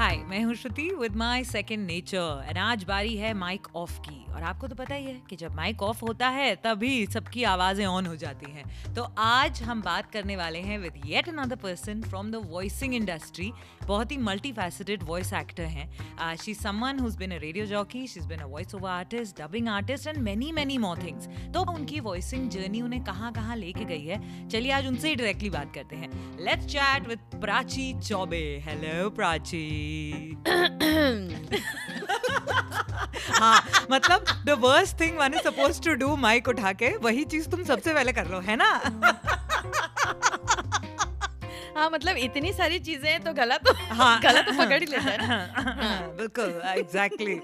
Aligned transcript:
हाय 0.00 0.16
मैं 0.28 0.40
हूँ 0.42 0.54
Shruti 0.54 0.88
with 0.98 1.16
my 1.16 1.42
second 1.44 1.86
nature 1.86 2.44
and 2.48 2.58
आज 2.58 2.84
बारी 2.84 3.16
है 3.16 3.32
माइक 3.34 3.66
ऑफ़ 3.76 3.98
की। 4.00 4.24
और 4.32 4.42
आपको 4.42 4.68
तो 4.68 4.74
पता 4.74 4.94
ही 4.94 5.04
है 5.04 5.14
कि 5.30 5.36
जब 5.36 5.54
माइक 5.56 5.82
ऑफ़ 5.82 6.00
होता 6.00 6.28
है, 6.28 6.54
तभी 6.56 7.06
सबकी 7.06 7.42
आवाज़ें 7.44 7.84
ऑन 7.86 8.06
हो 8.06 8.14
जाती 8.16 8.50
हैं। 8.52 8.94
तो 8.94 9.02
आज 9.18 9.62
हम 9.62 9.82
बात 9.82 10.10
करने 10.12 10.36
वाले 10.36 10.58
हैं 10.60 10.78
with 10.78 10.92
yet 11.06 11.28
another 11.28 11.56
person 11.56 12.00
from 12.02 12.30
the 12.30 12.42
voicing 12.50 12.94
industry 12.94 13.50
बहुत 13.86 14.12
ही 14.12 14.16
मल्टी 14.18 14.52
फैसेटेड 14.52 15.02
वॉइस 15.02 15.32
एक्टर 15.32 15.64
हैं। 15.64 16.36
She 16.36 16.54
someone 16.54 16.98
who's 16.98 17.16
been 17.16 17.30
a 17.30 17.38
radio 17.38 17.66
jockey 17.66 18.06
she 18.06 18.20
is 18.20 18.28
been 18.28 18.38
a 18.38 18.46
voice 18.46 18.74
over 18.74 18.90
artist 18.90 19.40
dubbing 19.40 19.68
artist 19.68 20.06
and 20.06 20.18
many 20.20 20.50
many 20.52 20.78
more 20.78 21.02
things 21.02 21.28
तो 21.54 21.64
उनकी 21.74 22.00
voicing 22.00 22.48
journey 22.50 22.82
उन्हें 22.82 23.02
कहाँ 23.04 23.32
कहाँ 23.32 23.56
लेके 23.56 23.84
गई 23.84 24.04
है, 24.06 24.48
चलिए 24.48 24.72
आज 24.72 24.86
उनसे 24.86 25.08
ही 25.08 25.14
डायरेक्टली 25.16 25.50
बात 25.50 25.74
करते 25.74 25.96
हैं। 25.96 26.10
Let's 26.40 26.66
chat 26.66 27.08
with 27.08 27.30
Prachi 27.36 27.92
Chaubey 28.00 28.42
hello 28.66 29.08
Prachi 29.10 29.66
हाँ 33.40 33.60
मतलब 33.90 34.24
the 34.46 34.50
worst 34.60 35.00
thing 35.00 35.18
one 35.18 35.34
is 35.34 35.40
suppose 35.40 35.80
to 35.82 35.94
do 35.94 36.16
mike 36.16 36.48
उठा 36.48 36.72
के 36.82 36.88
वही 36.96 37.24
चीज़ 37.24 37.48
तुम 37.48 37.64
सबसे 37.64 37.94
पहले 37.94 38.12
कर 38.12 38.26
रहे 38.26 38.34
हो 38.34 38.40
है 38.40 38.56
ना? 38.56 38.70
हाँ 41.76 41.88
मतलब 41.90 42.16
इतनी 42.16 42.52
सारी 42.52 42.78
चीज़ें 42.78 43.20
तो 43.24 43.32
गला 43.32 43.56
तो 43.58 43.72
हाँ। 43.94 44.20
गला 44.24 44.40
तो 44.42 44.52
पकड़ 44.52 44.80
ही 44.80 44.86
लेता 44.86 45.10
है। 45.10 45.18
हाँ, 45.82 46.16
बिल्कुल 46.16 46.50
exactly 46.76 47.34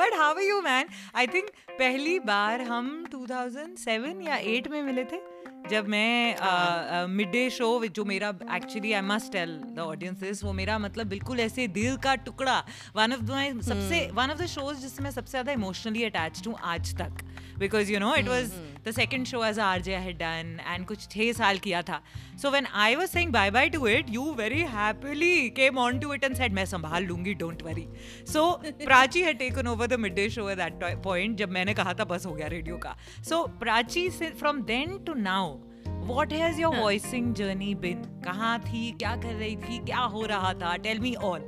but 0.00 0.14
how 0.18 0.34
are 0.34 0.40
you 0.42 0.60
man 0.62 0.86
I 1.16 1.26
think 1.26 1.48
पहली 1.70 2.18
बार 2.18 2.60
हम 2.62 3.04
2007 3.14 4.26
या 4.26 4.38
8 4.52 4.68
में 4.70 4.82
मिले 4.82 5.04
थे। 5.04 5.18
जब 5.70 5.88
मैं 5.88 7.06
मिड 7.08 7.30
डे 7.32 7.48
शो 7.50 7.68
जो 7.86 8.04
मेरा 8.04 8.28
actually 8.54 8.92
I 8.92 9.00
must 9.02 9.32
tell 9.32 9.50
the 9.66 9.78
audiences 9.80 10.42
वो 10.44 10.52
मेरा 10.52 10.78
मतलब 10.78 11.06
बिल्कुल 11.08 11.40
ऐसे 11.40 11.66
दिल 11.70 11.96
का 11.96 12.14
टुकड़ा। 12.26 12.58
वन 12.96 13.12
ऑफ़ 13.12 13.22
माई 13.30 13.52
सबसे 13.62 14.00
वन 14.14 14.30
ऑफ़ 14.30 14.38
द 14.38 14.46
शोज़ 14.48 14.80
जिससे 14.80 15.02
मैं 15.02 15.10
सबसे 15.10 15.30
ज़्यादा 15.30 15.52
इमोशनली 15.52 16.04
अटैच्ड 16.04 16.46
हूँ 16.46 16.56
आज 16.64 16.94
तक। 16.98 17.24
Because 17.60 17.92
you 17.92 17.98
know 18.00 18.14
it 18.14 18.28
was 18.28 18.52
the 18.84 18.90
second 18.90 19.26
show 19.26 19.44
as 19.44 19.58
R 19.58 19.80
J 19.82 19.96
had 19.96 20.16
done 20.18 20.56
and 20.66 20.86
कुछ 20.86 21.06
छः 21.08 21.32
साल 21.32 21.58
किया 21.58 21.82
था। 21.82 22.00
So 22.42 22.50
when 22.50 22.66
I 22.74 22.94
was 22.94 23.10
saying 23.10 23.32
bye 23.32 23.50
bye 23.50 23.68
to 23.70 23.86
it 23.86 24.10
you 24.10 24.22
very 24.34 24.60
happily 24.70 25.48
came 25.56 25.78
on 25.78 25.98
to 26.00 26.14
it 26.14 26.24
and 26.24 26.36
said 26.36 26.52
मैं 26.52 26.64
संभाल 26.66 27.04
लूँगी 27.04 27.34
don't 27.34 27.62
worry 27.62 27.86
so 28.32 28.50
Prachi 28.84 29.22
had 29.22 29.38
taken 29.38 29.66
over 29.66 29.86
the 29.86 30.00
mid 30.00 30.14
day 30.14 30.28
show 30.30 30.48
at 30.50 30.58
that 30.58 31.02
point 31.04 31.36
जब 31.38 31.50
मैंने 31.50 31.74
कहा 31.74 31.94
था 31.94 32.04
बस 32.04 32.26
हो 32.26 32.34
गया 32.34 32.46
रेडियो 32.48 32.76
का। 32.76 32.96
So 33.28 33.46
Prachi 33.60 34.08
from 34.10 34.62
then 34.64 34.98
to 35.06 35.14
now 35.14 35.58
what 36.06 36.32
has 36.32 36.60
your 36.60 36.76
voicing 36.76 37.34
journey 37.34 37.74
been 37.74 38.02
कहाँ 38.24 38.58
थी 38.60 38.90
क्या 38.92 39.14
कर 39.16 39.34
रही 39.34 39.56
थी 39.56 39.78
क्या 39.86 39.98
हो 40.14 40.24
रहा 40.26 40.52
था? 40.54 40.76
टेल 40.76 40.98
मी 40.98 41.14
ऑल 41.14 41.40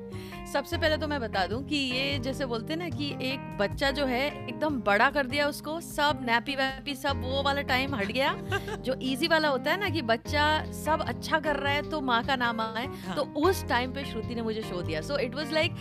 सबसे 0.53 0.77
पहले 0.77 0.97
तो 0.97 1.07
मैं 1.09 1.21
बता 1.21 1.47
दूँ 1.47 1.63
कि 1.65 1.77
ये 1.77 2.19
जैसे 2.19 2.47
बोलते 2.47 2.73
हैं 2.73 2.81
ना 2.81 2.89
कि 2.89 3.07
एक 3.23 3.57
बच्चा 3.59 3.91
जो 3.91 4.05
है 4.07 4.49
एकदम 4.49 4.81
बड़ा 4.81 5.09
कर 5.11 5.27
दिया 5.27 5.47
उसको 5.49 5.81
सब 5.81 6.19
नैपी 6.23 6.55
वैपी 6.55 6.95
सब 6.95 7.23
वो 7.23 7.43
वाला 7.43 7.63
टाइम 7.63 7.95
हट 7.95 8.13
गया। 8.13 8.35
जो 8.77 8.95
इजी 9.03 9.27
वाला 9.27 9.49
होता 9.49 9.71
है 9.71 9.81
ना 9.81 9.89
कि 9.89 10.03
बच्चा 10.03 10.45
सब 10.73 11.05
अच्छा 11.09 11.39
कर 11.39 11.57
रहा 11.57 11.73
है 11.73 11.91
तो 11.91 12.01
माँ 12.01 12.23
का 12.25 12.37
नाम 12.37 12.61
आए 12.61 12.87
हाँ. 13.07 13.17
तो 13.17 13.23
उस 13.41 13.67
टाइम 13.69 13.93
पे 13.93 14.05
श्रुति 14.05 14.35
ने 14.35 14.43
मुझे 14.43 14.63
शो 14.63 14.83
दिया। 14.83 15.01
सो 15.01 15.19
इट 15.19 15.35
वॉज़ 15.35 15.53
लाइक 15.53 15.73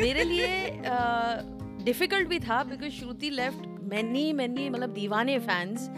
मेरे 0.00 0.24
लिए 0.24 0.80
डिफ़िकल्ट 1.84 2.24
uh, 2.24 2.30
भी 2.30 2.38
था 2.40 2.62
because 2.62 2.92
Shruti 2.92 3.30
left 3.30 3.69
many 3.90 4.32
many 4.32 4.68
मतलब 4.70 4.92
दीवाने 4.94 5.38
फैंस 5.38 5.88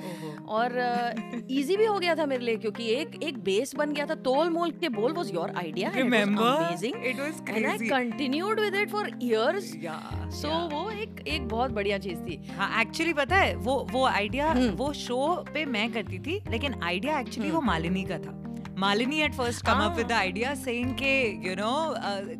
और 0.48 0.72
इजी 1.50 1.72
uh, 1.72 1.78
भी 1.78 1.84
हो 1.84 1.98
गया 1.98 2.14
था 2.14 2.26
मेरे 2.26 2.44
लिए 2.44 2.56
क्योंकि 2.56 2.88
एक 2.90 3.22
एक 3.22 3.38
बेस 3.44 3.74
बन 3.74 3.92
गया 3.92 4.06
था 4.06 4.14
Tol 4.14 4.50
Mol 4.50 4.70
Ke 4.70 4.88
Bol 4.88 5.12
was 5.12 5.34
your 5.34 5.52
idea 5.56 5.90
amazing 5.90 7.04
it 7.06 7.20
was 7.20 7.34
and 7.48 7.66
I 7.66 7.78
continued 7.88 8.60
with 8.60 8.74
it 8.74 8.90
for 8.90 9.10
years 9.22 9.72
so 10.40 10.48
वो 10.68 10.90
एक 10.90 11.24
एक 11.28 11.48
बहुत 11.48 11.70
बढ़िया 11.70 11.98
चीज़ 11.98 12.18
थी। 12.18 12.40
हाँ 12.56 12.80
एक्चुअली 12.80 13.12
पता 13.12 13.36
है 13.36 13.54
वो 13.56 13.74
वो 13.92 14.06
आइडिया 14.06 14.50
हम्म। 14.50 14.70
वो 14.70 14.92
शो 14.92 15.44
पे 15.54 15.64
मैं 15.64 15.92
करती 15.92 16.18
थी 16.18 16.40
लेकिन 16.50 16.80
आइडिया 16.82 17.18
एक्चुअली 17.20 17.50
वो 17.50 17.60
मालिनी 17.60 18.04
का 18.04 18.18
था। 18.18 18.41
Malini 18.82 19.20
at 19.22 19.34
first 19.34 19.64
come 19.66 19.80
up 19.80 19.96
with 19.96 20.06
the 20.06 20.12
idea 20.12 20.54
saying 20.54 20.94
के 20.94 21.12
यू 21.48 21.54
नो 21.56 21.72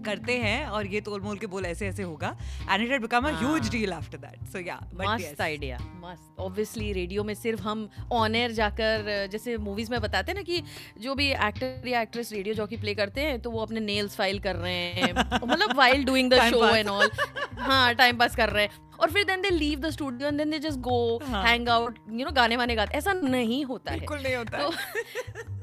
करते 0.06 0.36
हैं 0.38 0.66
और 0.68 0.86
ये 0.86 1.00
तोल 1.00 1.20
मोल 1.20 1.36
के 1.38 1.46
बोल 1.46 1.66
ऐसे 1.66 1.86
ऐसे 1.88 2.02
होगा 2.02 2.34
and 2.70 2.82
it 2.84 2.90
had 2.90 3.02
become 3.02 3.28
a 3.28 3.30
huge 3.40 3.70
deal 3.70 3.92
after 3.92 4.18
that 4.18 4.48
so 4.52 4.58
या 4.60 4.78
मस्त 5.00 5.40
आइडिया 5.40 5.78
मस्त। 6.04 6.40
ऑब्वियसली 6.40 6.92
रेडियो 6.92 7.24
में 7.24 7.34
सिर्फ़ 7.34 7.62
हम 7.62 7.88
ऑन 8.12 8.34
एयर 8.34 8.52
जाकर 8.52 9.28
जैसे 9.32 9.56
मूवीज़ 9.68 9.90
में 9.90 10.00
बताते 10.00 10.32
हैं 10.32 10.38
ना 10.38 10.42
कि 10.42 10.62
जो 11.02 11.14
भी 11.14 11.30
एक्टर 11.48 11.88
या 11.88 12.02
एक्ट्रेस 12.02 12.32
रेडियो 12.32 12.54
जॉकी 12.54 12.76
प्ले 12.76 12.94
करते 12.94 13.20
हैं 13.20 13.40
तो 13.40 13.50
वो 13.50 13.62
अपने 13.62 13.80
नेल्स 13.80 14.16
फ़ाइल 14.16 14.38
कर 14.40 14.56
रहे 14.56 14.74
हैं। 14.74 15.12
मतलब 15.44 15.76
while 15.76 16.04
doing 16.04 16.30
the 16.30 16.50
show 16.50 16.74
and 16.74 16.88
all 16.88 17.10
हाँ 17.58 17.94
टाइम 17.94 18.18
पास 18.18 18.36
कर 18.36 18.50
रहे 18.50 18.64
हैं। 18.64 18.80
और 19.02 19.10
फिर 19.10 19.24
then 19.24 19.42
they 19.42 19.50
leave 19.50 19.78
the 19.80 19.90
studio 19.90 20.28
and 20.28 20.38
then 20.38 20.50
they 20.50 20.58
just 20.58 20.78
go 20.80 20.98
hang 21.24 21.68
out 21.68 21.98
you 22.10 22.24
know 22.24 22.30
गाने 22.32 22.56
वाने 22.56 22.74
गाते 22.74 22.96
ऐसा 22.96 23.12
नहीं 23.12 23.64
होता 23.64 23.92
है। 23.92 23.98
बिल्कुल 23.98 24.18
नहीं 24.18 24.34
होता। 24.36 24.58
तो 24.58 24.70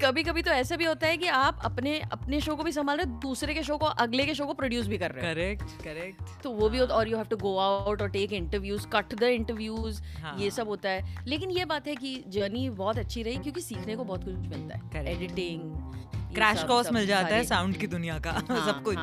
कभी 0.02 0.22
कभी 0.22 0.42
तो 0.42 0.50
ऐसा 0.50 0.76
भी 0.76 0.84
होता 0.84 1.06
है 1.06 1.16
कि 1.16 1.26
आप 1.28 1.60
अपने 1.64 1.98
अपने 2.12 2.40
शो 2.40 2.54
को 2.56 2.62
भी 2.62 2.72
संभाल 2.72 2.96
रहे 2.96 3.06
दूसरे 3.20 3.54
के 3.54 3.62
शो 3.62 3.76
को 3.78 3.86
अगले 4.04 4.24
के 4.26 4.34
शो 4.34 4.46
को 4.46 4.54
प्रोड्यूस 4.54 4.86
भी 4.86 4.98
कर 4.98 5.10
रहे 5.10 5.26
हैं। 5.26 5.34
करेक्ट 5.34 5.82
करेक्ट 5.84 6.42
तो 6.42 6.50
वो 6.50 6.68
भी 6.68 6.78
होता 6.78 6.94
और 6.94 7.08
you 7.08 7.16
have 7.16 7.26
to 7.26 7.36
go 7.36 7.56
out 7.58 8.02
और 8.02 8.10
take 8.10 8.32
interviews 8.32 8.86
cut 8.86 9.14
the 9.14 9.22
interviews 9.22 10.02
ये 10.38 10.50
सब 10.50 10.68
होता 10.68 10.88
है। 10.88 11.24
लेकिन 11.26 11.50
ये 11.50 11.64
बात 11.64 11.88
है 11.88 11.94
कि 11.96 12.14
जर्नी 12.28 12.68
बहुत 12.70 12.98
अच्छी 12.98 13.22
रही 13.22 13.36
क्योंकि 13.38 13.60
सीखने 13.60 13.96
को 13.96 14.04
बहुत 14.04 14.24
कुछ 14.24 14.34
मिलता 14.34 14.98
है। 14.98 15.06
एडिटिंग 15.06 16.19
क्रैश 16.34 16.62
कोर्स 16.64 16.90
मिल 16.92 17.06
जाता 17.06 17.34
है 17.34 17.44
साउंड 17.44 17.76
की 17.76 17.86
दुनिया 17.86 18.18
का। 18.18 18.30
हाँ, 18.30 18.66
सब 18.66 18.82
कुछ। 18.82 18.98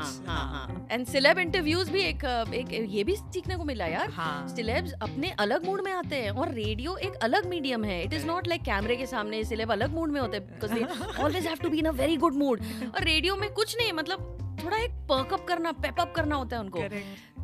एंड 0.92 1.06
सिलेब 1.08 1.40
इंटरव्यूज़ 1.40 1.92
भी 1.92 2.02
एक 2.02 2.24
एक 2.56 2.72
ये 2.90 3.04
भी 3.04 3.16
सीखने 3.16 3.56
को 3.56 3.64
मिला 3.64 3.86
यार। 3.86 4.10
हाँ. 4.12 4.48
सिलेब्स 4.48 4.94
अपने 5.02 5.32
अलग 5.40 5.66
मूड 5.66 5.82
में 5.82 5.92
आते 5.92 6.16
हैं 6.16 6.32
और 6.32 6.52
रेडियो 6.54 6.96
एक 6.98 7.14
अलग 7.24 7.46
मीडियम 7.46 7.84
है। 7.84 8.02
इट 8.04 8.14
इज़ 8.14 8.26
नॉट 8.26 8.48
लाइक 8.48 8.62
कैमरे 8.62 8.96
के 8.96 9.06
सामने 9.06 9.44
सिलेब 9.44 9.72
अलग 9.72 9.94
मूड 9.94 10.12
में 10.12 10.22
होते 10.22 10.38
हैं 10.38 10.88
always 11.24 11.48
have 11.48 11.58
to 11.64 11.70
be 11.70 11.80
in 11.80 11.86
a 11.86 11.92
very 11.92 12.18
good 12.18 12.36
mood 12.36 12.62
और 12.96 13.04
रेडियो 13.04 13.36
में 13.36 13.50
कुछ 13.54 13.78
नहीं 13.78 13.94
मतलब 13.94 14.34
थोड़ा 14.64 14.78
एक 14.78 14.92
पर्कअप 15.10 15.46
करना 15.48 15.72
पेपअप 15.72 16.14
करना 16.16 16.36
होता 16.36 16.56
है 16.56 16.62
उनको। 16.62 16.80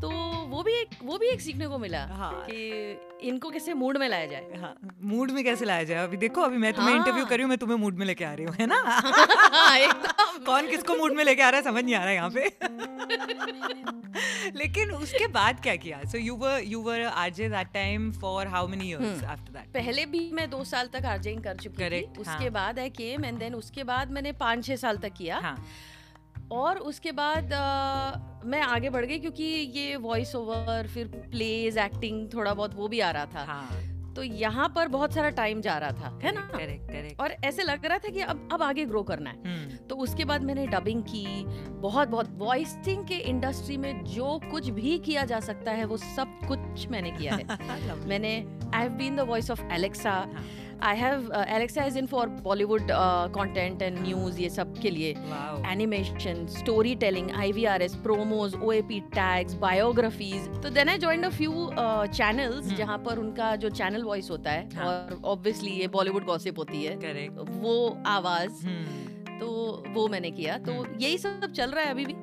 तो 0.04 0.10
वो 0.50 0.64
भी 0.64 0.72
एक 0.74 0.90
वो 1.04 1.18
भी 1.18 1.28
एक 1.28 1.42
सीखने 1.42 1.68
को 1.68 1.78
मिला 1.80 2.00
हाँ. 2.08 2.32
कि 2.46 3.28
इनको 3.28 3.50
कैसे 3.50 3.74
मूड 3.74 3.98
में 3.98 4.08
लाया 4.10 4.26
जाए। 4.26 4.60
हाँ 4.62 4.74
मूड 5.04 5.32
में 5.32 5.44
कैसे 5.44 5.66
लाया 5.66 5.84
जाए? 5.84 6.04
अभी 6.04 6.18
देखो 6.18 6.42
अभी 6.42 6.58
मैं 6.58 6.74
तुम्हें 6.74 6.92
हाँ. 6.92 6.98
इंटरव्यू 6.98 7.26
कर 7.26 7.36
रही 7.36 7.44
हूँ 7.44 7.50
मैं 7.50 7.58
तुम्हें 7.58 7.78
मूड 7.78 7.98
में 7.98 8.06
लेके 8.06 8.24
आ 8.26 8.34
रही 8.34 8.46
हूँ 8.46 8.56
है 8.60 8.66
ना? 8.68 8.76
हाँ, 8.78 9.78
कौन 10.46 10.68
किसको 10.70 10.96
मूड 10.96 11.14
में 11.16 11.24
लेके 11.24 11.42
आ 11.42 11.50
रहा 11.50 11.58
है 11.58 11.64
समझ 11.64 11.84
नहीं 11.84 11.96
आ 11.96 12.00
रहा 12.00 12.10
है 12.10 12.16
यहाँ 12.16 12.30
पे। 12.30 12.44
लेकिन 14.58 14.92
उसके 14.94 15.28
बाद 15.30 15.62
क्या 15.64 15.76
किया? 15.78 16.02
So 16.12 16.18
you 16.18 16.36
were 16.36 16.62
you 16.66 16.82
were 16.82 17.02
RJ 17.04 17.50
that 17.50 17.68
time 17.74 18.12
for 18.22 18.48
how 18.48 18.68
many 18.68 18.90
years 18.90 19.24
after 19.26 19.54
that 19.54 19.74
पहले 19.74 20.06
भी 20.08 20.30
मैं 20.34 20.50
दो 20.50 20.64
साल 20.66 20.90
तक 20.94 21.06
आरजेइंग 21.06 21.44
कर 21.44 21.56
चुकी 21.58 21.90
थी। 21.90 22.04
उसके 22.20 22.44
हाँ. 22.44 22.52
बाद 22.52 22.80
आई 22.80 22.90
केम 23.02 23.26
एंड 23.26 23.40
देन 23.40 23.56
उसके 23.56 23.84
बाद 23.86 24.12
मैंने 24.12 24.32
पाँच 24.44 24.66
छह 24.66 24.76
साल 24.76 24.98
तक 24.98 25.14
किया। 25.18 25.40
हाँ. 25.40 25.58
और 26.54 26.78
उसके 26.78 27.12
बाद 27.12 27.54
आ, 27.54 28.40
मैं 28.46 28.62
आगे 28.62 28.90
बढ़ 28.90 29.06
गई 29.06 29.20
क्योंकि 29.20 29.44
ये 29.76 29.96
वॉइस 29.96 30.36
ओवर 30.36 30.88
फिर 30.94 31.08
प्लेज 31.32 31.78
एक्टिंग 31.78 32.28
थोड़ा 32.34 32.54
बहुत 32.54 32.76
वो 32.76 32.88
भी 32.88 33.00
आ 33.00 33.12
रहा 33.12 33.26
था। 33.26 33.44
हाँ. 33.44 33.70
तो 34.16 34.24
यहाँ 34.24 34.68
पर 34.76 34.88
बहुत 34.88 35.14
सारा 35.14 35.30
टाइम 35.30 35.62
जा 35.62 35.78
रहा 35.78 35.92
था 35.92 36.20
है 36.24 36.32
ना? 36.36 36.42
करेक्ट 36.42 36.88
करेक्ट 36.88 37.22
और 37.22 37.32
ऐसे 37.46 37.64
लग 37.64 37.86
रहा 37.86 37.98
था 37.98 38.10
कि 38.10 38.22
अब 38.22 38.50
अब 38.54 38.64
आगे 38.64 38.86
ग्रो 38.86 39.02
करना 39.04 39.30
है। 39.30 39.38
हम्म। 39.46 39.78
तो 39.88 39.96
उसके 39.96 40.26
बाद 40.26 40.42
मैंने 40.42 40.66
डबिंग 40.68 41.02
की 41.04 41.46
बहुत 41.82 42.08
बहुत 42.08 42.30
वॉइसिंग 42.32 43.06
के 43.08 43.16
इंडस्ट्री 43.16 43.78
में 43.78 44.04
जो 44.04 44.40
कुछ 44.52 44.70
भी 44.70 44.98
किया 45.00 45.24
जा 45.26 45.40
सकता 45.40 45.72
है 45.72 45.86
वो 45.86 45.98
सब 45.98 46.40
कुछ 46.48 46.88
मैंने 46.88 47.12
किया 47.12 47.36
है। 47.36 47.44
मैंने 48.08 48.36
I 48.74 48.82
have 48.82 48.92
been 48.92 49.16
the 49.16 49.20
voice 49.20 49.52
of 49.52 49.64
Alexa 49.72 50.14
I 50.84 50.98
have 50.98 51.32
Alexa 51.48 51.86
is 51.86 51.98
in 51.98 52.06
for 52.08 52.28
Bollywood 52.44 52.88
content 53.36 53.82
and 53.82 54.00
news 54.00 54.40
ये 54.42 54.50
सब 54.50 54.78
के 54.82 54.90
लिए 54.90 55.10
animation 55.72 56.46
story 56.52 56.96
telling 57.04 57.32
I 57.34 57.52
V 57.52 57.66
R 57.74 57.82
S 57.82 57.96
promos 58.04 58.56
O 58.56 58.72
A 58.72 58.82
P 58.90 59.00
tags 59.14 59.54
biographies 59.60 60.48
तो 60.64 60.70
then 60.72 60.90
I 60.90 60.98
join 60.98 61.24
a 61.24 61.30
few 61.32 61.70
channels 62.14 62.74
जहाँ 62.74 62.98
पर 63.06 63.20
उनका 63.20 63.56
जो 63.56 63.70
channel 63.72 64.04
voice 64.04 64.30
होता 64.32 64.52
है 64.52 64.70
हाँ. 64.76 64.86
और 64.86 65.20
ऑब्वियसली 65.26 65.72
ये 65.72 65.88
बॉलीवुड 65.90 66.26
गॉसिप 66.26 66.60
होती 66.60 66.84
है 66.84 67.00
Correct. 67.00 67.50
वो 67.62 67.98
आवाज़ 68.08 68.66
hmm. 68.66 69.40
तो 69.40 69.48
वो 69.90 70.08
मैंने 70.08 70.32
किया 70.32 70.58
तो 70.60 70.72
hmm. 70.74 71.02
यही 71.02 71.18
सब 71.18 71.52
चल 71.52 71.72
रहा 71.72 71.84
है 71.84 71.92
अभी 71.92 72.06
भी 72.06 72.16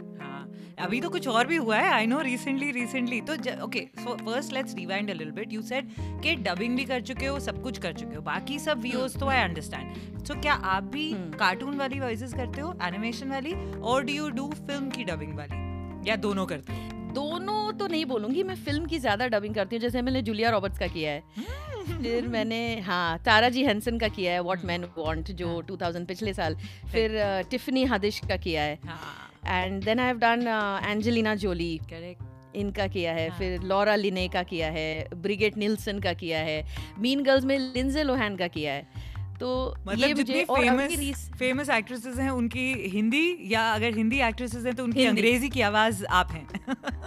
अभी 0.81 1.01
तो 1.01 1.09
कुछ 1.11 1.29
और 1.29 1.47
भी 1.47 1.57
हुआ 1.57 1.77
है 1.77 1.91
आई 1.93 2.07
नो 2.07 2.21
रिसेंटली 2.21 2.71
रिसेंटली 2.71 3.21
तो 3.21 3.35
okay 3.65 3.81
so 3.99 4.15
first 4.17 4.53
let's 4.53 4.75
rewind 4.75 5.11
a 5.11 5.13
little 5.13 5.33
bit 5.33 5.53
you 5.53 5.63
said 5.63 5.89
कि 6.23 6.35
डबिंग 6.35 6.77
भी 6.77 6.85
कर 6.85 7.01
चुके 7.01 7.27
हो 7.27 7.41
सब 7.41 7.63
कुछ 7.63 7.79
कर 7.79 7.93
चुके 7.93 8.17
हो. 8.17 8.23
बाकी 8.23 8.59
सब 8.59 8.81
व्यूअर्स 8.81 9.17
तो 9.17 9.27
आई 9.27 9.39
अंडरस्टैंड 9.39 10.25
सो 10.25 10.35
क्या 10.35 10.55
आप 10.55 10.83
भी 10.83 11.13
कार्टून 11.15 11.69
हम्म। 11.69 11.79
वाली 11.79 12.01
वॉइसेस 12.01 12.35
करते 12.35 12.61
हो 12.61 12.75
एनिमेशन 12.83 13.31
वाली? 13.31 13.55
और 13.81 14.05
डू 14.05 14.13
यू 14.13 14.29
डू 14.31 14.51
फ़िल्म 14.51 14.91
की 14.91 15.05
डबिंग 15.05 15.37
वाली? 15.37 16.11
या 16.11 16.17
दोनों 16.17 16.47
करते 16.47 16.73
हो? 16.73 17.13
दोनों 17.13 17.73
तो 17.73 17.87
नहीं 17.87 18.05
बोलूँगी 18.05 18.43
मैं 18.43 18.55
फ़िल्म 18.55 18.87
की 18.87 18.99
ज़्यादा 18.99 19.27
डबिंग 19.27 19.55
करती 19.55 19.77
हूँ. 19.77 19.81
जैसे 19.81 20.03
मैंने 20.03 20.23
जूलिया 20.23 20.51
रॉबर्ट्स 20.51 20.79
का 20.79 20.87
किया 20.87 21.13
है. 21.13 21.23
हम्म। 21.37 22.03
फिर 22.03 22.29
मैंने 22.29 22.81
हाँ 22.81 23.19
तारा 23.19 23.49
जी 23.49 23.65
हेंसन 23.65 23.99
का 23.99 24.09
किया 24.09 24.33
है 24.33 24.43
व्हाट 24.43 24.65
मैन 24.65 24.85
वांट 24.99 25.31
जो 25.31 25.63
2000 25.63 25.97
हाँ। 25.97 26.05
पिछले 26.05 26.35
साल. 26.35 26.57
फिर 26.93 27.43
टिफनी 27.51 27.85
हादिश 27.85 28.21
का 28.29 28.37
किया 28.37 28.63
है. 28.63 28.79
हाँ. 28.87 29.30
And 29.47 29.85
then 29.85 30.01
I 30.01 30.07
have 30.07 30.19
done 30.19 30.47
Angelina 30.87 31.35
Jolie 31.35 31.77
correct 31.79 32.57
इनका 32.57 32.87
किया 32.87 33.13
है 33.13 33.29
हाँ. 33.29 33.39
फिर 33.39 33.63
लॉरा 33.63 33.95
लिने 33.95 34.29
का 34.29 34.43
किया 34.43 34.71
है 34.71 35.09
ब्रिगेड 35.15 35.57
निल्सन 35.57 35.99
का 35.99 36.13
किया 36.13 36.39
है 36.39 36.65
मीन 36.99 37.23
गर्ल्स 37.23 37.45
में 37.45 37.59
लिंजे 37.59 38.03
लोहैन 38.03 38.37
का 38.37 38.49
किया 38.49 38.73
है। 38.73 38.87
तो 39.41 39.75
मतलब 39.89 40.09
ये 40.09 40.15
जितनी 40.15 40.45
फ़ेमस 40.45 41.31
फ़ेमस 41.39 41.71
एक्ट्रेसेस 41.71 42.19
हैं 42.19 42.31
उनकी 42.31 42.73
हिंदी 42.89 43.39
या 43.43 43.73
अगर 43.75 43.97
हिंदी 43.97 44.21
एक्ट्रेसेस 44.21 44.67
हैं 44.67 44.75
तो 44.75 44.85
उनकी 44.85 45.05
अंग्रेज़ी 45.05 45.49
की 45.49 45.61
आवाज़ 45.61 46.05
आप 46.05 46.33
हैं। 46.33 46.47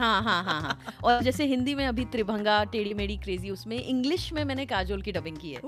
हाँ 0.00 0.22
हाँ 0.22 0.42
हाँ 0.44 0.60
हाँ। 0.62 0.78
और 1.04 1.22
जैसे 1.22 1.44
हिंदी 1.46 1.74
में 1.74 1.86
अभी 1.86 2.04
त्रिभंगा 2.12 2.62
टेढ़ी 2.72 2.94
मेढ़ी 2.94 3.16
क्रेजी 3.16 3.50
उसमें 3.50 3.76
इंग्लिश 3.76 4.32
में 4.32 4.44
मैंने 4.44 4.66
काजोल 4.66 5.02
की 5.02 5.12
डबिंग 5.12 5.36
की 5.36 5.52
है। 5.52 5.60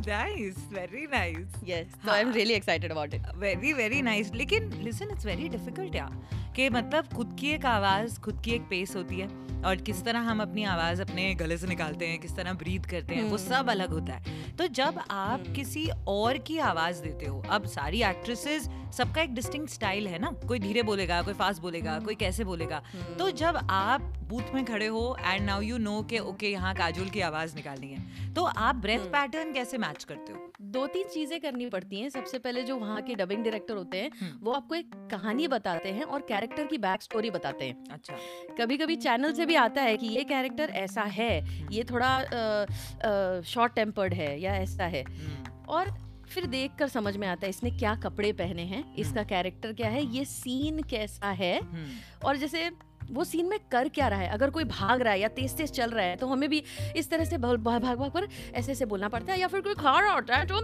नाइस 0.00 0.56
वेरी 0.72 1.06
नाइस 1.12 1.54
यस 1.68 1.94
तो 2.04 2.10
I 2.12 2.20
am 2.20 2.32
really 2.32 2.54
excited 2.54 2.90
about 2.92 3.14
it 3.14 3.22
very 3.36 3.72
very 3.72 4.02
nice 4.02 4.32
लेकिन 4.34 4.72
लिसन 4.82 5.10
इट्स 5.12 5.26
वेरी 5.26 5.48
डिफ़िकल्ट 5.48 5.94
यार 5.94 6.20
कि 6.56 6.68
मतलब 6.70 7.12
खुद 7.16 7.36
की 7.40 7.50
एक 7.50 7.66
आवाज़ 7.66 8.18
खुद 8.20 8.40
की 8.44 8.50
एक 8.50 8.62
पेस 8.70 8.94
होती 8.96 9.20
है 9.20 9.28
और 9.66 9.76
किस 9.86 10.02
तरह 10.04 10.20
हम 10.20 10.40
अपनी 10.42 10.64
आवाज़ 10.64 11.02
अपने 11.02 11.34
गले 11.34 11.56
से 11.58 11.66
निकालते 11.66 12.06
हैं 12.06 12.18
किस 12.18 12.36
तरह 12.36 12.52
ब्रीथ 12.52 12.88
करते 12.90 13.14
हैं 13.14 13.22
वो 13.22 13.36
हम्म। 13.36 13.48
सब 13.48 13.70
अलग 13.70 13.90
होता 13.90 14.12
है। 14.12 14.38
तो 14.58 14.66
जब 14.68 14.98
आप 15.10 15.40
हम्म। 15.40 15.52
किसी 15.54 15.86
और 16.08 16.38
की 16.38 16.58
आवाज़ 16.58 17.02
देते 17.02 17.26
हो 17.26 17.42
अब 17.50 17.66
सारी 17.66 18.02
एक्ट्रेसेस 18.02 18.68
सबका 18.96 19.22
एक 19.22 19.34
डिस्टिंक्ट 19.34 19.70
स्टाइल 19.70 20.06
है 20.08 20.18
ना? 20.18 20.30
कोई 20.48 20.58
धीरे 20.58 20.82
बोलेगा 20.82 21.20
कोई 21.22 21.34
फास्ट 21.34 21.62
बोलेगा 21.62 21.98
कोई 21.98 22.14
कैसे 22.14 22.44
बोलेगा। 22.44 22.82
हम्म। 22.92 23.14
तो 23.14 23.30
जब 23.40 23.56
आप 23.70 24.02
बूथ 24.28 24.54
में 24.54 24.64
खड़े 24.64 24.86
हो 24.86 25.16
एंड 25.20 25.44
नाउ 25.46 25.60
यू 25.60 25.76
नो 25.78 26.00
कि 26.02 26.18
ओके 26.20 26.48
यहाँ 26.48 26.74
काजोल 26.74 27.08
की 27.08 27.20
आवाज़ 27.20 27.54
निकालनी 27.56 27.88
है। 27.88 28.32
तो 28.34 28.42
आप 28.42 28.76
ब्रेथ 28.76 28.98
हम्म। 28.98 29.10
पैटर्न 29.10 29.52
कैसे 29.52 29.78
मैच 29.78 30.04
करते 30.04 30.32
हो? 30.32 30.52
दो 30.62 30.86
तीन 30.86 31.08
चीज़ें 31.08 31.40
करनी 31.40 31.68
पड़ती 31.68 32.00
हैं। 32.00 32.08
सबसे 32.10 32.38
पहले 32.38 32.62
जो 32.62 32.76
वहाँ 32.76 33.00
के 33.02 33.14
डबिंग 33.14 33.44
डायरेक्टर 33.44 33.76
होते 33.76 34.00
हैं 34.00 34.10
हम्म। 34.20 34.38
वो 34.42 34.52
आपको 34.52 34.74
एक 34.74 34.90
कहानी 35.10 35.48
बताते 35.48 35.92
हैं 35.92 36.04
और 36.04 36.20
कैरेक्टर 36.28 36.66
की 36.66 36.78
बैक 36.78 37.02
स्टोरी 37.02 37.30
बताते 37.30 37.64
हैं। 37.64 37.84
अच्छा। 37.92 38.16
कभी 38.60 38.76
कभी 38.76 38.96
चैनल 38.98 39.32
से 39.32 39.46
भी 39.46 39.54
आता 39.56 39.82
है 39.82 39.96
कि 39.96 40.06
ये 40.08 40.24
कैरेक्टर 40.24 40.70
ऐसा 40.76 41.02
है 41.12 41.32
ये 41.72 41.84
थोड़ा 41.84 43.40
शॉर्ट 43.46 43.74
टेम्पर्ड 43.74 44.14
है 44.14 44.38
या 44.40 44.54
ऐसा 44.56 44.84
है। 44.86 45.02
हम्म, 45.04 45.64
और 45.68 45.94
फिर 46.28 46.46
देख 46.48 46.74
कर 46.78 46.88
समझ 46.88 47.16
में 47.16 47.26
आता 47.28 47.46
है 47.46 47.50
इसने 47.50 47.70
क्या 47.70 47.94
कपड़े 48.02 48.32
पहने 48.34 48.62
हैं 48.64 48.84
इसका 48.96 49.22
कैरेक्टर 49.24 49.72
क्या 49.72 49.88
है 49.88 50.04
ये 50.06 50.24
सीन 50.26 50.82
कैसा 50.90 51.30
है। 51.32 51.58
हम्म, 51.60 51.88
और 52.24 52.36
जैसे 52.36 52.70
वो 53.10 53.24
सीन 53.24 53.46
में 53.46 53.58
कर 53.72 53.88
क्या 53.88 54.08
रहा 54.08 54.18
है? 54.18 54.28
अगर 54.28 54.50
कोई 54.50 54.64
भाग 54.64 55.02
रहा 55.02 55.12
है 55.12 55.20
या 55.20 55.28
तेज 55.28 55.56
तेज 55.56 55.70
चल 55.70 55.90
रहा 55.90 56.04
है 56.06 56.16
तो 56.16 56.26
हमें 56.26 56.48
भी 56.50 56.62
इस 56.96 57.10
तरह 57.10 57.24
से 57.24 57.38
भाग 57.38 57.58
भाग 57.58 58.10
पर 58.10 58.28
ऐसे 58.54 58.72
ऐसे 58.72 58.84
बोलना 58.84 59.08
पड़ता 59.08 59.32
है 59.32 59.40
या 59.40 59.46
फिर 59.46 59.60
कोई 59.60 59.74
खा 59.74 59.98
रहा 60.00 60.12
होता 60.14 60.36
है 60.36 60.46
तो 60.46 60.54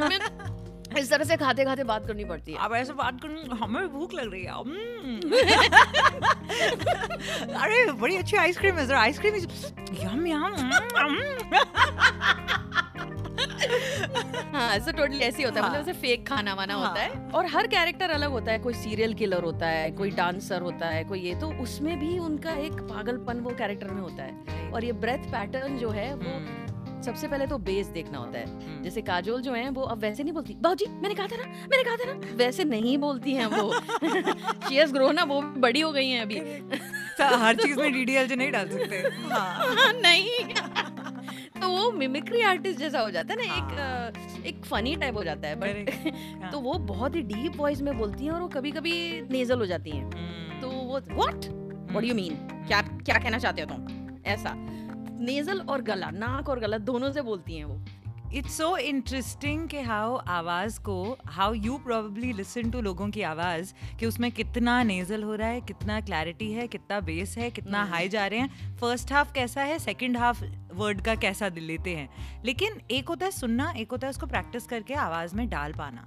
हमें 0.00 0.18
इस 0.98 1.10
तरह 1.10 1.24
से 1.24 1.36
खाते 1.36 1.64
खाते 1.64 1.84
बात 1.84 2.06
करनी 2.06 2.24
पड़ती 2.24 2.52
है। 2.52 2.58
अब 2.58 2.72
ऐसे 2.74 2.92
बात 2.92 3.20
करूँ 3.22 3.58
हमें 3.58 3.88
भूख 3.88 4.14
लग 4.14 4.30
रही 4.32 4.42
है 4.42 4.52
हम्म। 4.52 5.20
अरे 7.62 7.92
बड़ी 7.92 8.16
अच्छी 8.16 8.36
आइसक्रीम 8.36 8.78
है 8.78 8.86
जरा 8.86 9.00
आइसक्रीम 9.00 9.34
यम 10.02 10.26
यम 10.26 10.56
हाँ 14.52 14.68
ऐसा 14.76 14.90
टोटली 14.90 15.18
ऐसे 15.18 15.36
ही 15.38 15.44
होता 15.44 15.60
है। 15.60 15.66
मतलब 15.66 15.74
हाँ। 15.74 15.80
ऐसे 15.80 15.92
फेक 15.92 16.26
खाना 16.28 16.54
वाना 16.54 16.74
हाँ। 16.74 16.88
होता 16.88 17.02
है। 17.02 17.30
और 17.30 17.46
हर 17.46 17.66
कैरेक्टर 17.66 18.10
अलग 18.10 18.30
होता 18.30 18.52
है। 18.52 18.58
कोई 18.58 18.74
सीरियल 18.74 19.14
किलर 19.14 19.42
होता 19.42 19.66
है 19.66 19.90
कोई 19.90 20.10
डांसर 20.10 20.62
होता 20.62 20.86
है 20.86 21.04
कोई 21.04 21.20
ये। 21.20 21.34
तो 21.34 21.52
उसमें 21.62 21.98
भी 22.00 22.18
उनका 22.18 22.52
एक 22.58 22.72
पागलपन 22.72 23.40
वो 23.40 23.50
कैरेक्टर 23.50 23.90
में 23.90 24.02
होता 24.02 24.22
है। 24.22 24.70
और 24.70 24.84
ये 24.84 24.92
ब्रेथ 24.92 25.30
पैटर्न 25.32 25.78
जो 25.78 25.90
है 25.90 26.14
वो 26.14 26.30
हम्म, 26.30 27.02
सबसे 27.02 27.28
पहले 27.28 27.46
तो 27.46 27.58
बेस 27.58 27.86
देखना 27.86 28.18
होता 28.18 28.38
है। 28.38 28.46
हम्म। 28.46 28.82
जैसे 28.84 29.02
काजोल 29.02 29.42
जो 29.42 29.52
है 29.52 29.68
वो 29.70 29.82
अब 29.82 29.98
वैसे 29.98 30.22
नहीं 30.22 30.32
बोलती 30.32 30.54
बाबूजी 30.60 30.86
मैंने 30.92 31.14
कहा 31.14 31.26
था 31.26 31.36
ना 31.36 31.44
मैंने 31.70 31.82
कहा 31.84 31.96
था 31.96 32.12
ना। 32.12 32.36
वैसे 32.36 32.64
नहीं 32.64 32.96
बोलती 32.98 33.32
हैं 33.34 33.46
वो। 33.46 33.72
शी 34.68 34.74
हैज़ 34.74 34.92
ग्रोन 34.92 35.14
ना 35.14 35.22
वो 35.24 35.40
बड़ी 35.42 35.80
हो 35.80 35.92
गई 35.92 36.08
हैं 36.08 36.20
अभी। 36.22 36.38
हर 37.22 37.56
चीज़ 37.56 37.78
में 37.80 37.92
डीडीएल 37.94 38.28
जो 38.28 38.34
नहीं 38.36 38.50
डाल 38.52 38.68
सकते। 38.68 38.96
हाँ 39.30 39.92
नहीं। 39.92 40.54
तो 41.60 41.68
वो 41.68 41.90
मिमिक्री 41.92 42.40
आर्टिस्ट 42.42 42.78
जैसा 42.78 43.00
हो 43.00 43.10
जाता 43.10 43.34
है 43.34 43.46
ना 43.46 43.54
एक 43.56 43.78
हाँ। 43.78 44.42
एक 44.44 44.64
फनी 44.64 44.96
टाइप 44.96 45.16
हो 45.16 45.24
जाता 45.24 45.48
है 45.48 45.54
बट 45.56 45.90
हाँ। 46.42 46.50
तो 46.52 46.60
वो 46.60 46.74
बहुत 46.74 47.16
ही 47.16 47.22
डीप 47.22 47.56
वॉइस 47.56 47.82
में 47.82 47.98
बोलती 47.98 48.24
हैं 48.24 48.32
और 48.32 48.40
वो 48.40 48.48
कभी 48.48 48.70
कभी 48.70 49.20
नेजल 49.30 49.58
हो 49.58 49.66
जाती 49.66 49.90
हैं। 49.90 50.04
हम्म, 50.04 50.60
तो 50.60 50.68
वो 50.70 51.00
व्हाट 51.10 51.46
व्हाट 51.92 52.04
यू 52.04 52.14
मीन 52.14 52.34
क्या 52.68 52.82
क्या 52.82 53.18
कहना 53.18 53.38
चाहते 53.38 53.62
हो 53.62 53.68
तुम? 53.68 53.86
ऐसा। 54.26 54.54
नेजल 55.20 55.60
और 55.60 55.82
गला 55.82 56.10
नाक 56.10 56.48
और 56.48 56.60
गला 56.60 56.78
दोनों 56.78 57.12
से 57.12 57.22
बोलती 57.22 57.56
हैं 57.56 57.64
वो। 57.64 57.84
इट्स 58.34 58.58
सो 58.58 58.76
इंटरेस्टिंग 58.76 59.68
कि 59.68 59.80
हाउ 59.80 60.16
आवाज़ 60.16 60.80
को 60.80 61.18
how 61.26 61.54
you 61.54 61.78
probably 61.78 62.32
listen 62.32 62.70
to 62.70 62.80
लोगों 62.80 63.08
की 63.10 63.22
आवाज़ 63.22 63.72
कि 64.00 64.06
उसमें 64.06 64.32
कितना 64.32 64.82
नेजल 64.82 65.22
हो 65.22 65.34
रहा 65.34 65.48
है 65.48 65.60
कितना 65.60 66.00
क्लैरिटी 66.00 66.52
है 66.52 66.68
कितना 66.68 67.00
बेस 67.00 67.38
है 67.38 67.50
कितना 67.50 67.78
हाई 67.78 67.90
हाई 67.90 68.08
जा 68.08 68.26
रहे 68.26 68.38
हैं। 68.38 68.76
फ़र्स्ट 68.76 69.12
हाफ़ 69.12 69.32
कैसा 69.32 69.62
है 69.62 69.78
सेकंड 69.78 70.16
हाफ़ 70.16 70.44
वर्ड 70.74 71.00
का 71.00 71.14
कैसा 71.14 71.48
दिल 71.48 71.64
लेते 71.64 71.96
हैं। 71.96 72.08
लेकिन 72.44 72.80
एक 72.90 73.08
होता 73.08 73.26
है 73.26 73.32
सुनना 73.32 73.70
एक 73.70 73.90
होता 73.90 74.06
है 74.06 74.10
उसको 74.10 74.26
प्रैक्टिस 74.26 74.66
करके 74.66 74.94
आवाज़ 74.94 75.36
में 75.36 75.48
डाल 75.48 75.72
पाना। 75.72 76.06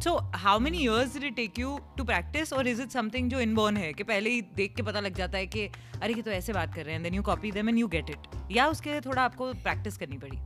So 0.00 0.14
how 0.34 0.58
many 0.60 0.78
years 0.78 1.12
did 1.14 1.24
it 1.24 1.34
take 1.36 1.58
you 1.58 1.78
to 1.98 2.04
practice 2.04 2.52
और 2.52 2.68
इज़ 2.68 2.82
इट 2.82 2.90
समथिंग 2.90 3.30
जो 3.30 3.40
इनबॉर्न 3.40 3.76
है? 3.76 3.92
कि 3.92 4.02
पहले 4.02 4.30
ही 4.30 4.40
देख 4.56 4.74
के 4.74 4.82
पता 4.82 5.00
लग 5.00 5.14
जाता 5.14 5.38
है 5.38 5.46
कि 5.46 5.66
अरे 6.02 6.14
ये 6.14 6.22
तो 6.22 6.30
ऐसे 6.30 6.52
बात 6.52 6.74
कर 6.74 6.84
रहे 6.84 6.94
हैं 6.94 7.02
then 7.02 7.14
you 7.14 7.22
copy 7.22 7.52
them 7.52 7.68
and 7.68 7.78
you 7.78 7.88
get 7.88 8.10
it 8.10 8.26
या 8.52 8.66
उसके 8.66 8.90
लिए 8.90 9.00
थोड़ा 9.00 9.22
आपको 9.22 9.52
प्रैक्टिस 9.54 9.96
करनी 9.96 10.18
पड़ी? 10.18 10.38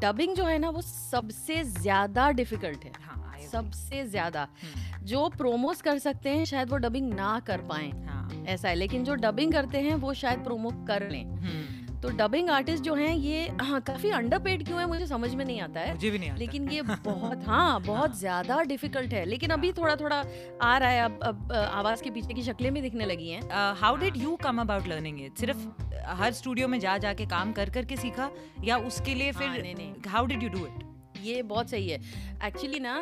डबिंग 0.00 0.30
uh, 0.30 0.36
जो 0.36 0.44
है 0.44 0.58
ना 0.58 0.70
वो 0.70 0.82
सबसे 0.82 1.62
ज़्यादा 1.64 2.30
डिफ़िकल्ट 2.30 2.84
है। 2.84 2.92
हाँ 3.00 3.16
सबसे 3.52 4.04
ज़्यादा। 4.06 4.42
हम्म, 4.42 5.04
जो 5.06 5.28
प्रोमोस 5.28 5.80
कर 5.82 5.98
सकते 5.98 6.30
हैं 6.30 6.44
शायद 6.44 6.70
वो 6.70 6.76
डबिंग 6.76 7.12
ना 7.14 7.38
कर 7.40 7.60
पाए। 7.60 7.88
हाँ। 8.06 8.44
ऐसा 8.46 8.68
है। 8.68 8.74
लेकिन 8.74 9.04
जो 9.04 9.14
डबिंग 9.14 9.52
करते 9.52 9.78
हैं 9.78 9.94
वो 9.94 10.14
शायद 10.14 10.38
प्रोमो 10.38 10.70
कर 10.88 11.08
लें। 11.10 11.24
हम्म, 11.24 11.69
तो 12.02 12.08
डबिंग 12.18 12.50
आर्टिस्ट 12.50 12.84
जो 12.84 12.94
हैं 12.94 13.14
ये 13.14 13.46
हाँ 13.60 13.80
काफ़ी 13.80 14.10
अंडरपेड 14.10 14.64
क्यों 14.66 14.78
है 14.80 14.86
मुझे 14.88 15.06
समझ 15.06 15.34
में 15.34 15.44
नहीं 15.44 15.60
आता 15.60 15.80
है। 15.80 15.92
मुझे 15.92 16.10
भी 16.10 16.18
नहीं 16.18 16.30
आता। 16.30 16.38
लेकिन 16.38 16.68
ये 16.70 16.82
बहुत 16.82 17.44
हाँ 17.46 17.80
बहुत 17.82 18.18
ज़्यादा 18.18 18.60
डिफ़िकल्ट 18.62 19.12
है। 19.12 19.24
लेकिन 19.24 19.50
अभी 19.50 19.72
थोड़ा 19.72 19.96
थोड़ा 19.96 20.24
आ 20.62 20.76
रहा 20.78 20.88
है 20.88 21.04
अब 21.04 21.20
अब 21.22 21.52
आवाज़ 21.52 22.02
के 22.02 22.10
पीछे 22.10 22.34
की 22.34 22.42
शक्लें 22.42 22.72
भी 22.74 22.80
दिखने 22.80 23.06
लगी 23.06 23.30
हैं। 23.30 23.74
How 23.80 23.96
did 23.96 24.16
you 24.16 24.36
come 24.42 24.60
about 24.60 24.88
learning 24.88 25.20
it 25.20 25.38
सिर्फ़ 25.38 25.58
uh, 25.58 26.20
हर 26.20 26.32
स्टूडियो 26.32 26.68
में 26.68 26.78
जा 26.80 26.98
जाके 26.98 27.26
काम 27.26 27.52
कर 27.52 27.70
करके 27.70 27.96
सीखा 27.96 28.30
या 28.64 28.76
उसके 28.78 29.14
लिए 29.14 29.30
हाँ, 29.30 29.54
फिर 29.54 30.08
how 30.08 30.26
did 30.26 30.42
you 30.42 30.48
do 30.48 30.66
it 30.66 30.88
ये 31.22 31.42
बहुत 31.42 31.70
सही 31.70 31.88
है 31.88 31.98
एक्चुअली 32.44 32.78
ना 32.80 32.96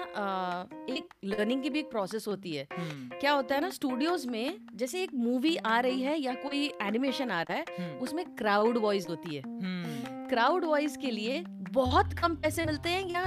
एक 0.91 1.15
लर्निंग 1.25 1.63
की 1.63 1.71
भी 1.71 1.79
एक 1.79 1.91
प्रोसेस 1.91 2.29
होती 2.29 2.53
है 2.53 2.67
hmm. 2.67 3.21
क्या 3.21 3.33
होता 3.33 3.55
है 3.55 3.61
ना 3.61 3.71
स्टूडियोज 3.71 4.27
में 4.27 4.59
जैसे 4.75 5.03
एक 5.03 5.15
मूवी 5.15 5.57
आ 5.57 5.81
रही 5.81 6.03
है 6.03 6.21
या 6.21 6.35
कोई 6.35 6.73
एनिमेशन 6.83 7.31
आ 7.31 7.43
रहा 7.43 7.59
है 7.59 7.65
hmm. 7.65 8.03
उसमें 8.03 8.25
क्राउड 8.35 8.79
वॉइस 8.79 9.09
होती 9.09 9.37
है 9.37 9.43
क्राउड 10.29 10.65
वॉइस 10.65 10.97
के 10.97 11.11
लिए 11.11 11.45
बहुत 11.73 12.13
कम 12.13 12.35
पैसे 12.35 12.65
मिलते 12.65 12.89
हैं 12.89 13.09
या 13.11 13.25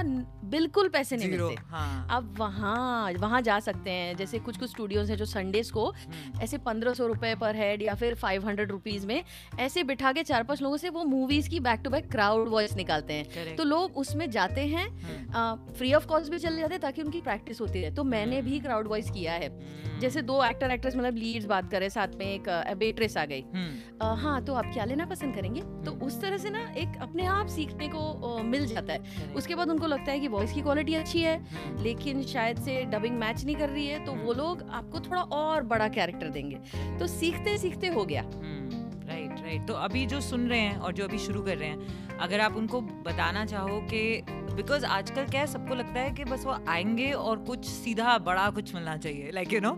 बिल्कुल 0.52 0.88
पैसे 0.88 1.16
नहीं 1.16 1.28
मिलते? 1.30 1.54
हाँ। 1.66 2.06
अब 2.10 2.34
वहाँ 2.38 3.12
वहाँ 3.12 3.40
जा 3.42 3.58
सकते 3.60 3.90
हैं। 3.90 4.16
जैसे 4.16 4.38
कुछ 4.38 4.56
कुछ 4.56 4.70
स्टूडियोज 4.70 5.10
हैं 5.10 5.16
जो 5.16 5.24
संडेज 5.24 5.70
को 5.70 5.84
हम्म, 5.86 6.40
ऐसे 6.42 6.58
पंद्रह 6.58 6.94
सौ 6.94 7.06
रुपए 7.06 7.34
पर 7.34 7.56
हेड 7.56 7.82
या 7.82 7.94
फिर 7.94 8.14
फाइव 8.14 8.46
हंड्रेड 8.46 8.70
रुपीज़ 8.70 9.06
में 9.06 9.22
ऐसे 9.60 9.84
बिठा 9.84 10.12
के 10.12 10.22
चार 10.22 10.42
पाँच 10.42 10.62
लोगों 10.62 10.76
से 10.76 10.88
वो 10.88 11.04
मूवीज़ 11.04 11.48
की 11.50 11.60
back 11.60 11.80
to 11.84 11.90
back 11.90 12.10
crowd 12.12 12.48
voice 12.48 12.74
निकालते 12.76 13.14
हैं। 13.14 13.54
तो 13.56 13.64
लोग 13.64 13.96
उसमें 13.96 14.28
जाते 14.30 14.66
हैं 14.66 14.86
हम्म, 14.88 15.72
फ्री 15.72 15.92
ऑफ़ 15.94 16.06
कॉस्ट 16.06 16.30
भी 16.30 16.38
चले 16.38 16.60
जाते 16.60 16.74
हैं 16.74 16.80
ताकि 16.80 17.02
उनकी 17.02 17.20
प्रैक्टिस 17.20 17.60
होती 17.60 17.80
रहे। 17.80 17.90
तो 17.90 18.04
मैंने 18.04 18.42
भी 18.42 18.60
क्राउड 18.60 18.88
वॉइस 18.88 19.10
किया 19.10 19.32
है। 19.32 19.48
हम्म, 19.48 19.98
जैसे 20.00 20.22
दो 20.22 20.42
एक्टर 20.44 20.70
एक्ट्रेस 20.70 20.96
मतलब 20.96 21.16
लीड्स 21.16 21.46
बात 21.46 21.70
करें 21.70 21.88
साथ 21.88 22.16
में 22.18 22.26
एक 22.26 22.48
वेट्रेस 22.78 23.16
आ 23.16 23.24
गई। 23.24 23.42
हम्म, 23.54 24.16
हाँ 24.16 24.44
तो 24.44 24.54
आप 24.54 24.72
क्या 24.72 24.84
लेना 24.84 25.06
पसंद 25.06 25.34
करेंगे? 25.34 25.60
तो 25.60 25.90
हम्म। 25.90 26.06
उस 26.06 26.20
तरह 26.20 26.36
से 26.36 26.50
ना 26.50 26.68
एक 26.76 26.91
अपने 26.96 27.26
आप 27.26 27.46
सीखने 27.46 27.88
को 27.88 28.38
मिल 28.42 28.66
जाता 28.66 28.92
है। 28.92 29.32
उसके 29.36 29.54
बाद 29.54 29.70
उनको 29.70 29.86
लगता 29.86 30.12
है 30.12 30.20
कि 30.20 30.28
वॉइस 30.28 30.52
की 30.52 30.62
क्वालिटी 30.62 30.94
अच्छी 30.94 31.22
है 31.22 31.36
हम्म, 31.38 31.82
लेकिन 31.82 32.22
शायद 32.22 32.58
से 32.58 32.82
डबिंग 32.84 33.18
मैच 33.18 33.44
नहीं 33.44 33.56
कर 33.56 33.68
रही 33.68 33.86
है 33.86 34.04
तो 34.04 34.12
वो 34.14 34.32
लोग 34.32 34.62
आपको 34.70 35.00
थोड़ा 35.00 35.22
और 35.22 35.62
बड़ा 35.64 35.88
कैरेक्टर 35.88 36.28
देंगे। 36.28 36.58
तो 36.98 37.06
सीखते 37.06 37.58
सीखते 37.58 37.88
हो 37.88 38.04
गया। 38.04 38.22
राइट 38.22 39.40
राइट 39.42 39.66
तो 39.66 39.74
अभी 39.74 40.04
जो 40.06 40.20
सुन 40.20 40.48
रहे 40.48 40.60
हैं 40.60 40.76
और 40.76 40.92
जो 40.92 41.04
अभी 41.04 41.18
शुरू 41.18 41.42
कर 41.42 41.56
रहे 41.56 41.68
हैं 41.68 42.18
अगर 42.18 42.40
आप 42.40 42.56
उनको 42.56 42.80
बताना 42.80 43.44
चाहो 43.46 43.80
कि 43.82 44.02
बिकॉज़ 44.52 44.84
आजकल 44.86 45.26
क्या 45.26 45.40
है 45.40 45.46
सबको 45.46 45.74
लगता 45.74 46.00
है 46.00 46.10
कि 46.10 46.24
बस 46.24 46.44
वो 46.46 46.56
आएँगे 46.68 47.10
और 47.12 47.38
कुछ 47.44 47.64
सीधा 47.66 48.16
बड़ा 48.20 48.48
कुछ 48.50 48.74
मिलना 48.74 48.96
चाहिए 48.96 49.30
लाइक 49.30 49.52
यू 49.52 49.60
नो 49.60 49.76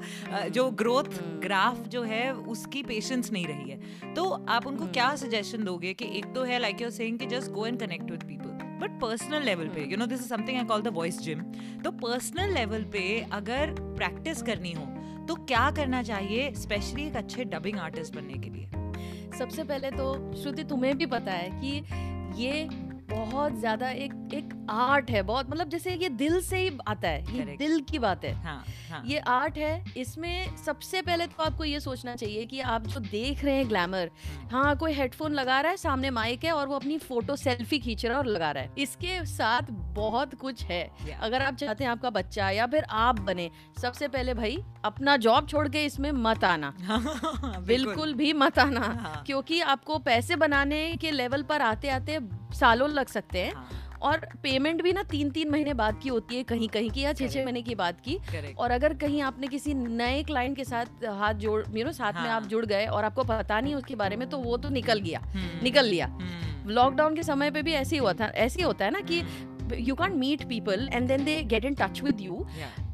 जो 0.51 0.71
ग्रोथ। 0.73 1.11
ग्राफ 1.43 1.87
जो 1.89 2.03
है 2.03 2.33
उसकी 2.33 2.83
पेशेंस 2.83 3.31
नहीं 3.33 3.47
रही 3.47 3.71
है 3.71 4.15
तो 4.15 4.25
आप 4.31 4.67
उनको 4.67 4.83
हम्म। 4.83 4.93
क्या 4.93 5.15
सजेशन 5.17 5.65
दोगे 5.65 5.93
कि 5.95 6.05
एक 6.19 6.33
तो 6.35 6.45
है 6.45 6.59
लाइक 6.59 6.83
यू 6.83 6.91
सेइंग 6.91 7.19
कि 7.19 7.27
just 7.27 7.51
go 7.53 7.67
and 7.67 7.79
connect 7.81 8.11
with 8.11 8.23
people 8.23 8.43
but 8.81 9.01
personal 9.01 9.43
level 9.43 9.69
पे। 9.69 9.85
You 9.91 9.97
know 9.97 10.07
this 10.07 10.21
is 10.21 10.29
something 10.29 10.59
I 10.59 10.65
call 10.65 10.83
the 10.83 10.89
voice 10.95 11.21
gym 11.21 11.43
तो 11.85 11.91
पर्सनल 12.01 12.55
लेवल 12.55 12.85
पे 12.93 13.05
अगर 13.33 13.75
प्रैक्टिस 13.81 14.43
करनी 14.43 14.73
हो 14.73 14.87
तो 15.29 15.35
क्या 15.45 15.71
करना 15.71 16.03
चाहिए 16.03 16.53
स्पेशली 16.55 17.07
एक 17.07 17.17
अच्छे 17.17 17.45
डबिंग 17.53 17.79
आर्टिस्ट 17.81 18.15
बनने 18.17 18.39
के 18.39 18.51
लिए 18.51 19.39
सबसे 19.39 19.65
पहले 19.65 19.91
तो 19.91 20.35
श्रुति 20.43 20.65
तुम्हें 20.65 20.97
भी 20.99 21.07
पता 21.07 21.33
है 21.33 21.51
कि 21.55 22.43
ये 22.43 22.69
बहुत 23.11 23.59
ज़्यादा 23.61 23.91
एक 23.91 24.14
एक 24.35 24.53
आर्ट 24.71 25.11
है 25.11 25.23
बहुत 25.23 25.51
मतलब 25.51 25.69
जैसे 25.69 25.95
ये 25.95 26.09
दिल 26.09 26.41
से 26.41 26.59
ही 26.59 26.71
आता 26.89 27.09
है 27.09 27.37
ये 27.37 27.57
दिल 27.57 27.81
की 27.81 27.99
बात 27.99 28.25
है। 28.25 28.33
हाँ, 28.35 28.65
हाँ. 28.91 29.03
ये 29.07 29.19
आर्ट 29.19 29.59
है 29.59 29.85
इसमें 29.97 30.57
सबसे 30.57 31.03
पहले 31.03 31.27
तो 31.27 31.43
आपको 31.43 31.65
ये 31.65 31.81
सोचना 31.81 32.15
चाहिए 32.17 32.45
कि 32.45 32.61
आप 32.61 32.87
जो 32.87 33.01
देख 33.01 33.45
रहे 33.45 33.55
हैं 33.55 33.69
ग्लैमर 33.69 34.11
हाँ। 34.53 34.77
कोई 34.77 34.93
हेडफोन 34.93 35.33
लगा 35.33 35.61
रहा 35.61 35.71
है 35.71 35.77
सामने 35.77 36.11
माइक 36.11 36.45
है 36.45 36.53
और 36.53 36.67
वो 36.69 36.77
अपनी 36.77 36.99
फ़ोटो 36.99 37.37
सेल्फी 37.37 37.79
खींच 37.79 38.05
रहा 38.07 38.15
है 38.15 38.19
और 38.19 38.27
लगा 38.27 38.51
रहा 38.51 38.63
है। 38.63 38.71
इसके 38.79 39.25
साथ 39.27 39.71
बहुत 39.95 40.35
कुछ 40.35 40.65
है। 40.65 40.91
Yeah. 40.97 41.21
अगर 41.21 41.43
आप 41.43 41.55
चाहते 41.55 41.85
हैं 41.85 41.91
आपका 41.91 42.11
बच्चा 42.11 42.51
या 42.51 42.67
फिर 42.67 42.85
आप 42.91 43.21
बने 43.21 43.51
सबसे 43.83 44.09
पहले 44.09 44.35
भाई 44.35 44.59
अपना 44.85 45.17
जॉब 45.17 45.49
छोड़ 45.49 45.69
के 45.69 45.85
इसमें 45.85 46.11
मत 46.13 46.45
आना। 46.45 46.73
हाँ, 46.83 47.65
बिल्कुल। 47.65 48.15
भी 48.15 48.33
मत 48.33 48.59
आना 48.59 48.81
हाँ. 48.81 49.23
क्योंकि 49.27 49.61
आपको 49.61 49.99
पैसे 49.99 50.37
बनाने 50.37 50.97
के 50.97 51.11
लेवल 51.11 51.43
पर 51.43 51.63
आते 51.63 51.89
आते 51.89 52.19
सालों 52.55 52.89
लग 52.91 53.07
सकते 53.07 53.39
हैं। 53.39 53.55
हाँ, 53.55 53.84
और 54.05 54.27
पेमेंट 54.43 54.83
भी 54.83 54.93
ना 54.93 55.03
तीन 55.11 55.31
तीन 55.31 55.51
महीने 55.51 55.75
बाद 55.75 55.99
की 56.03 56.09
होती 56.09 56.37
है 56.37 56.43
कहीं 56.45 56.69
कहीं 56.69 56.91
की 56.91 57.01
या 57.01 57.13
छह 57.13 57.29
छह 57.29 57.45
महीने 57.45 57.63
की 57.63 57.75
बात 57.75 58.01
की. 58.09 58.19
और 58.59 58.71
अगर 58.71 58.95
कहीं 59.05 59.21
आपने 59.23 59.47
किसी 59.49 59.75
नए 59.75 60.23
क्लाइंट 60.23 60.57
के 60.57 60.65
साथ 60.65 61.05
हाथ 61.21 61.35
जोड़ 61.45 61.63
यू 61.77 61.85
नो 61.85 61.93
साथ 61.93 62.13
में 62.13 62.21
हाँ. 62.21 62.37
आप 62.37 62.47
जुड़ 62.49 62.65
गए 62.67 62.87
और 62.87 63.05
आपको 63.05 63.25
पता 63.25 63.61
नहीं 63.61 63.75
उसके 63.75 63.95
बारे 64.03 64.17
में 64.17 64.29
तो 64.31 64.39
वो 64.39 64.57
तो 64.57 64.69
निकल 64.71 65.01
गया। 65.01 65.21
हम्म, 65.27 65.63
निकल 65.63 65.85
लिया। 65.87 66.07
हम्म, 66.07 66.71
लॉकडाउन 66.71 67.15
के 67.17 67.23
समय 67.23 67.51
पे 67.51 67.63
भी 67.63 67.73
ऐसे 67.75 67.97
ही 67.97 68.01
हुआ 68.01 68.13
था 68.21 68.27
ऐसे 68.47 68.61
ही 68.61 68.65
होता 68.67 68.85
है 68.85 68.91
ना 68.91 69.01
कि 69.11 69.21
हम्म, 69.21 69.75
you 69.79 69.95
can't 69.95 70.15
meet 70.17 70.45
people 70.49 70.89
and 70.93 71.09
then 71.09 71.25
they 71.25 71.43
get 71.53 71.65
in 71.65 71.75
touch 71.81 72.03
with 72.03 72.21
you 72.21 72.47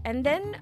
and 0.06 0.22
then 0.24 0.52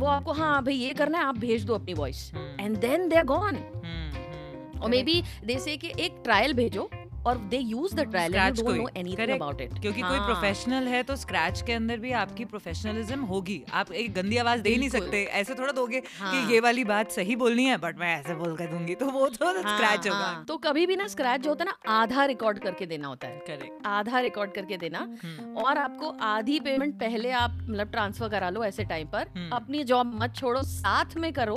वो 0.00 0.06
आपको 0.06 0.32
हाँ 0.32 0.62
भाई 0.64 0.74
ये 0.74 0.92
करना 0.94 1.18
है 1.18 1.24
आप 1.24 1.38
भेज 1.38 1.64
दो 1.64 1.74
अपनी 1.74 1.94
voice 1.94 2.30
hmm, 2.34 2.64
and 2.64 2.76
then 2.80 3.08
they 3.08 3.16
are 3.16 3.24
gone 3.26 3.54
hmm, 3.54 4.10
hmm, 4.16 4.80
और 4.82 4.90
मे 4.90 5.02
बी 5.02 5.22
दे 5.44 5.58
से 5.58 5.76
कि 5.76 5.92
एक 6.04 6.20
ट्रायल 6.24 6.54
भेजो 6.54 6.88
और 7.26 7.38
they 7.50 7.58
use 7.58 7.94
the 7.96 8.00
trial 8.10 8.34
and 8.34 8.56
don't 8.56 8.76
know 8.76 8.88
anything 8.96 9.30
about 9.30 9.60
it 9.60 9.78
क्योंकि 9.80 10.00
हाँ. 10.00 10.10
कोई 10.10 10.26
प्रोफेशनल 10.26 10.88
है 10.88 11.02
तो 11.02 11.16
स्क्रैच 11.16 11.62
के 11.62 11.72
अंदर 11.72 11.98
भी 11.98 12.12
आपकी 12.14 12.44
प्रोफेशनलिज्म 12.46 13.20
होगी। 13.24 13.62
आप 13.74 13.92
एक 13.94 14.12
गंदी 14.14 14.36
आवाज़ 14.36 14.60
दे 14.62 14.76
नहीं 14.76 14.88
सकते। 14.90 15.22
ऐसे 15.34 15.54
थोड़ा 15.54 15.72
दोगे 15.72 16.02
हाँ। 16.18 16.32
कि 16.32 16.52
ये 16.52 16.60
वाली 16.60 16.84
बात 16.84 17.10
सही 17.10 17.36
बोलनी 17.36 17.64
है 17.64 17.76
बट 17.78 17.98
मैं 17.98 18.14
ऐसे 18.16 18.34
बोल 18.34 18.56
कर 18.56 18.66
दूँगी 18.66 18.94
तो 18.94 19.06
वो 19.08 19.28
तो 19.28 19.52
स्क्रैच 19.52 20.06
होगा। 20.06 20.44
तो 20.48 20.56
कभी 20.58 20.86
भी 20.86 20.96
ना 20.96 21.06
स्क्रैच 21.08 21.40
जो 21.40 21.50
होता 21.50 21.64
है 21.64 21.70
ना 21.70 21.92
आधा 21.92 22.24
रिकॉर्ड 22.24 22.58
करके 22.58 22.86
देना 22.86 23.08
होता 23.08 23.28
है। 23.28 23.38
करेक्ट 23.46 23.86
आधा 23.86 24.20
रिकॉर्ड 24.20 24.52
करके 24.52 24.76
देना। 24.78 25.06
और 25.58 25.78
आपको 25.78 26.08
आधी 26.24 26.58
पेमेंट 26.60 26.94
पहले 27.00 27.30
आप 27.34 27.58
मतलब 27.60 27.90
ट्रांसफ़र 27.90 28.28
करा 28.28 28.50
लो 28.50 28.64
ऐसे 28.64 28.84
टाइम 28.84 29.06
पर। 29.08 29.28
हम्म। 29.36 29.50
अपनी 29.56 29.82
जॉब 29.84 30.14
मत 30.22 30.34
छोड़ो 30.36 30.62
साथ 30.64 31.16
में 31.16 31.32
करो। 31.32 31.56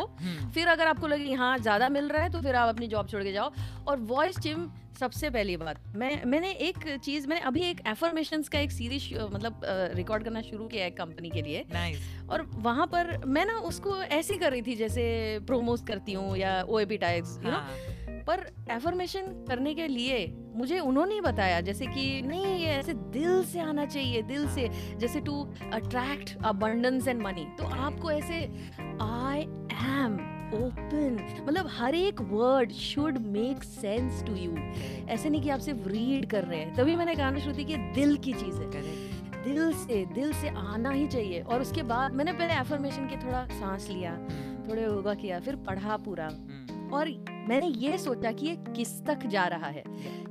फिर 0.53 0.67
अगर 0.67 0.87
आपको 0.87 1.07
लगे 1.07 1.33
हाँ 1.35 1.57
ज़्यादा 1.59 1.89
मिल 1.89 2.09
रहा 2.09 2.23
है 2.23 2.31
तो 2.31 2.41
फिर 2.41 2.55
आप 2.55 2.69
अपनी 2.69 2.87
जॉब 2.87 3.07
छोड़ 3.09 3.23
के 3.23 3.31
जाओ। 3.33 3.51
और 3.87 3.97
वॉइस 4.07 4.39
जिम 4.39 4.69
सबसे 4.99 5.29
पहली 5.29 5.57
बात 5.57 5.81
मैं 5.95 6.25
मैंने 6.25 6.51
एक 6.51 6.99
चीज़ 7.03 7.27
मैंने 7.27 7.41
अभी 7.41 7.61
एक 7.61 7.81
एफर्मेशन 7.87 8.41
का 8.41 8.59
एक 8.59 8.71
सीरीज़ 8.71 9.13
मतलब 9.33 9.61
रिकॉर्ड 9.95 10.23
करना 10.23 10.41
शुरू 10.41 10.67
किया 10.67 10.83
है 10.83 10.91
कंपनी 10.91 11.29
के 11.29 11.41
लिए। 11.41 11.65
नाइस 11.73 11.99
और 12.29 12.41
वहाँ 12.55 12.87
पर 12.87 13.25
मैं 13.25 13.45
ना 13.45 13.53
उसको 13.53 14.01
ऐसे 14.03 14.33
ही 14.33 14.39
कर 14.39 14.51
रही 14.51 14.61
थी 14.61 14.75
जैसे 14.75 15.39
प्रोमोस 15.47 15.83
करती 15.83 16.13
हूँ 16.13 16.37
या 16.37 16.61
ओ 16.63 16.79
टैग्स 16.79 17.39
यू 17.45 17.51
नो 17.51 17.57
हाँ। 17.57 17.69
पर 18.27 18.39
एफर्मेशन 18.71 19.21
करने 19.47 19.73
के 19.73 19.87
लिए 19.87 20.25
मुझे 20.55 20.79
उन्होंने 20.79 21.21
बताया 21.21 21.61
जैसे 21.61 21.85
कि 21.85 22.21
नहीं 22.21 22.45
ये 22.45 22.67
ऐसे 22.67 22.93
दिल 22.93 23.43
से 23.43 23.59
आना 23.59 23.85
चाहिए 23.85 24.21
दिल 24.21 24.47
से। 24.47 24.67
जैसे 24.97 25.19
to 25.19 25.43
attract 25.73 26.37
abundance 26.45 27.07
and 27.07 27.21
money 27.21 27.45
तो 27.57 27.63
आपको 27.63 28.11
ऐसे 28.11 28.41
आई 29.01 29.41
एम 29.95 30.36
ओपन 30.53 31.43
मतलब 31.47 31.67
हर 31.69 31.95
एक 31.95 32.21
word 32.21 32.71
should 32.71 33.17
make 33.17 33.63
sense 33.63 34.23
to 34.23 34.35
you 34.35 34.57
ऐसे 35.07 35.29
नहीं 35.29 35.41
कि 35.41 35.49
आप 35.49 35.59
सिर्फ़ 35.59 35.87
रीड 35.87 36.29
कर 36.29 36.43
रहे 36.43 36.59
हैं। 36.59 36.75
तभी 36.75 36.95
मैंने 36.95 37.15
कहा 37.15 37.31
ना 37.31 37.39
श्रुति 37.39 37.63
कि 37.63 37.77
दिल 37.77 38.17
की 38.17 38.33
चीज़। 38.33 38.55
है 38.55 38.69
Correct. 38.69 39.43
दिल 39.43 39.73
से 39.73 40.05
दिल 40.05 40.33
से 40.33 40.49
आना 40.49 40.89
ही 40.89 41.07
चाहिए। 41.07 41.41
और 41.41 41.61
उसके 41.61 41.83
बाद 41.83 42.13
मैंने 42.13 42.33
पहले 42.33 42.53
एफर्मेशन 42.53 43.05
के 43.05 43.25
थोड़ा 43.25 43.47
सांस 43.47 43.89
लिया 43.89 44.17
थोड़े 44.69 44.83
योगा 44.83 45.13
किया 45.13 45.39
फिर 45.39 45.55
पढ़ा 45.55 45.97
पूरा। 45.97 46.25
हम्म, 46.25 46.93
और 46.93 47.07
मैंने 47.49 47.67
ये 47.67 47.97
सोचा 47.97 48.31
कि 48.31 48.45
ये 48.45 48.55
किस 48.55 49.05
तक 49.05 49.27
जा 49.27 49.45
रहा 49.45 49.67
है? 49.67 49.83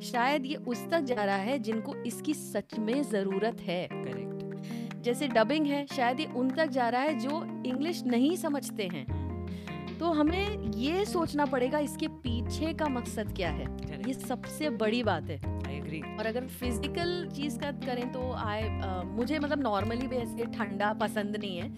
शायद 0.02 0.46
ये 0.46 0.54
उस 0.54 0.90
तक 0.90 1.00
जा 1.00 1.24
रहा 1.24 1.36
है 1.36 1.58
जिनको 1.58 1.94
इसकी 1.94 2.34
सच 2.34 2.78
में 2.78 3.02
ज़रूरत 3.02 3.56
है। 3.60 3.88
Correct. 3.88 4.26
जैसे 5.02 5.28
डबिंग 5.28 5.66
है 5.66 5.86
शायद 5.86 6.20
ये 6.20 6.26
उन 6.26 6.50
तक 6.50 6.66
जा 6.66 6.88
रहा 6.88 7.00
है 7.00 7.18
जो 7.18 7.62
इंग्लिश 7.66 8.04
नहीं 8.04 8.36
समझते 8.36 8.88
हैं। 8.92 9.25
तो 10.00 10.10
हमें 10.12 10.72
ये 10.72 11.04
सोचना 11.04 11.44
पड़ेगा 11.44 11.78
इसके 11.78 12.08
पीछे 12.08 12.72
का 12.72 12.88
मकसद 12.88 13.32
क्या 13.36 13.50
है? 13.50 13.66
ये 14.08 14.14
सबसे 14.14 14.70
बड़ी 14.70 15.02
बात 15.02 15.30
है। 15.30 15.38
और 16.18 16.26
अगर 16.26 16.46
फ़िज़िकल 16.46 17.28
चीज़ 17.36 17.58
का 17.58 17.70
करें 17.86 18.12
तो 18.12 18.32
आई 18.32 18.62
uh, 18.62 19.04
मुझे 19.04 19.38
मतलब 19.38 19.62
नॉर्मली 19.62 20.06
भी 20.06 20.16
ऐसे 20.16 20.44
ठंडा 20.46 20.92
पसंद 20.92 21.36
नहीं 21.36 21.58
है। 21.58 21.68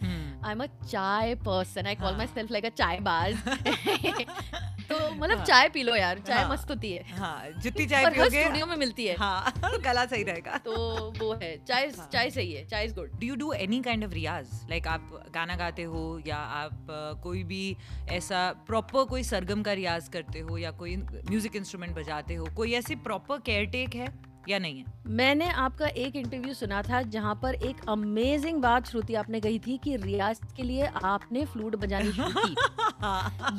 I 0.44 0.52
am 0.52 0.62
a 0.62 0.66
chai 0.66 1.34
person 1.34 1.86
I 1.86 1.94
call. 1.94 2.16
Myself 2.26 2.50
like 2.50 2.64
a 2.64 2.68
chai 2.68 3.00
बाज। 3.00 3.36
तो 5.08 5.14
मतलब 5.14 5.36
हाँ। 5.38 5.44
चाय 5.46 5.68
पी 5.68 5.82
लो 5.82 5.94
यार 5.96 6.18
चाय 6.18 6.42
हाँ। 6.42 6.50
मस्त 6.52 6.70
होती 6.70 6.92
है। 6.92 7.04
हाँ 7.18 7.60
जितनी 7.62 7.86
चाय 7.86 8.06
पियोगे 8.10 8.42
स्टूडियो 8.42 8.66
में 8.66 8.76
मिलती 8.76 9.06
है। 9.06 9.16
हाँ 9.16 9.52
गला 9.84 10.04
सही 10.06 10.22
रहेगा। 10.22 10.56
तो 10.64 10.74
वो 11.20 11.32
है 11.42 11.56
चाय 11.64 11.86
हाँ। 11.98 12.08
चाय 12.12 12.30
सही 12.30 12.52
है 12.52 12.66
chai 12.66 12.84
is 12.84 12.94
good. 12.94 13.10
Do 13.20 13.26
you 13.26 13.36
do 13.36 13.52
any 13.52 13.80
kind 13.82 14.04
of 14.04 14.12
riyaz 14.12 14.50
like 14.70 14.86
आप 14.88 15.10
गाना 15.34 15.56
गाते 15.56 15.82
हो 15.82 16.20
या 16.26 16.36
आप 16.36 16.86
कोई 17.22 17.42
भी 17.44 17.76
ऐसा 18.10 18.50
प्रॉपर 18.66 19.04
कोई 19.04 19.22
सरगम 19.22 19.62
का 19.62 19.72
रियाज 19.72 20.08
करते 20.08 20.38
हो 20.40 20.58
या 20.58 20.70
कोई 20.70 20.96
म्यूज़िक 20.96 21.56
इंस्ट्रूमेंट 21.56 21.94
बजाते 21.96 22.34
हो 22.34 22.48
कोई 22.56 22.72
ऐसी 22.72 22.96
प्रॉपर 22.96 23.40
केयर 23.40 23.66
टेक 23.66 23.94
है 23.94 24.06
या 24.48 24.58
नहीं 24.58 24.78
है? 24.78 24.84
मैंने 25.06 25.48
आपका 25.62 25.86
एक 25.86 26.16
इंटरव्यू 26.16 26.54
सुना 26.54 26.82
था 26.82 27.00
जहाँ 27.14 27.34
पर 27.42 27.54
एक 27.54 27.76
अमेजिंग 27.88 28.60
बात 28.62 28.86
श्रुति 28.86 29.14
आपने 29.14 29.40
कही 29.40 29.58
थी 29.58 29.76
कि 29.84 29.96
रियाज 29.96 30.40
के 30.56 30.62
लिए 30.62 30.86
आपने 31.04 31.44
फ्लूट 31.44 31.76
बजानी 31.76 32.12
शुरू 32.12 32.30
की। 32.36 32.54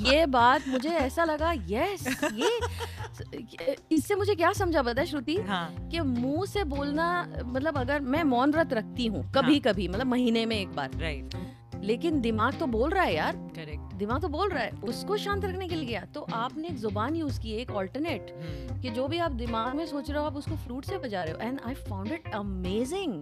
ये 0.08 0.26
बात 0.26 0.68
मुझे 0.68 0.90
ऐसा 0.90 1.24
लगा 1.24 1.52
यस 1.52 2.08
ये 2.34 3.76
इससे 3.92 4.16
मुझे 4.16 4.36
क्या 4.36 4.54
समझा 4.54 4.82
पता 4.82 5.02
है 5.02 5.08
श्रुति? 5.08 5.36
हाँ। 5.36 5.90
कि 5.92 6.00
मुँह 6.00 6.46
से 6.46 6.64
बोलना 6.64 7.28
मतलब 7.46 7.78
अगर 7.78 8.00
मैं 8.00 8.24
मौन 8.24 8.52
व्रत 8.52 8.74
रखती 8.74 9.06
हूँ 9.06 9.32
कभी 9.32 9.60
हाँ। 9.60 9.74
कभी 9.74 9.88
मतलब 9.88 10.08
महीने 10.08 10.46
में 10.46 10.60
एक 10.60 10.70
बार। 10.70 10.90
राइट 10.96 11.59
लेकिन 11.84 12.20
दिमाग 12.22 12.60
तो 12.60 12.68
बोल 12.68 12.90
रहा 12.90 13.04
है 13.04 13.16
यार। 13.16 13.36
करेक्ट 13.56 13.94
दिमाग 14.00 14.22
तो 14.22 14.28
बोल 14.28 14.50
रहा 14.50 14.64
है। 14.64 14.72
उसको 14.84 15.18
शांत 15.18 15.46
रखने 15.46 15.68
के 15.68 15.76
लिए 15.76 15.86
गया। 15.86 16.02
तो 16.14 16.22
आपने 16.34 16.68
एक 16.68 16.76
ज़ुबान 16.78 17.16
यूज़ 17.16 17.40
की 17.42 17.52
एक 17.52 17.72
ऑल्टरनेट 17.72 18.34
कि 18.82 18.90
जो 18.90 19.08
भी 19.08 19.18
आप 19.18 19.32
दिमाग 19.32 19.76
में 19.76 19.86
सोच 19.86 20.10
रहे 20.10 20.20
हो 20.20 20.26
आप 20.26 20.36
उसको 20.36 20.56
फ्लूट 20.56 20.86
से 20.86 20.98
बजा 20.98 21.24
रहे 21.24 21.34
हो। 21.34 21.40
And 21.40 21.60
I 21.68 21.74
found 21.90 22.12
it 22.12 22.28
amazing 22.36 23.14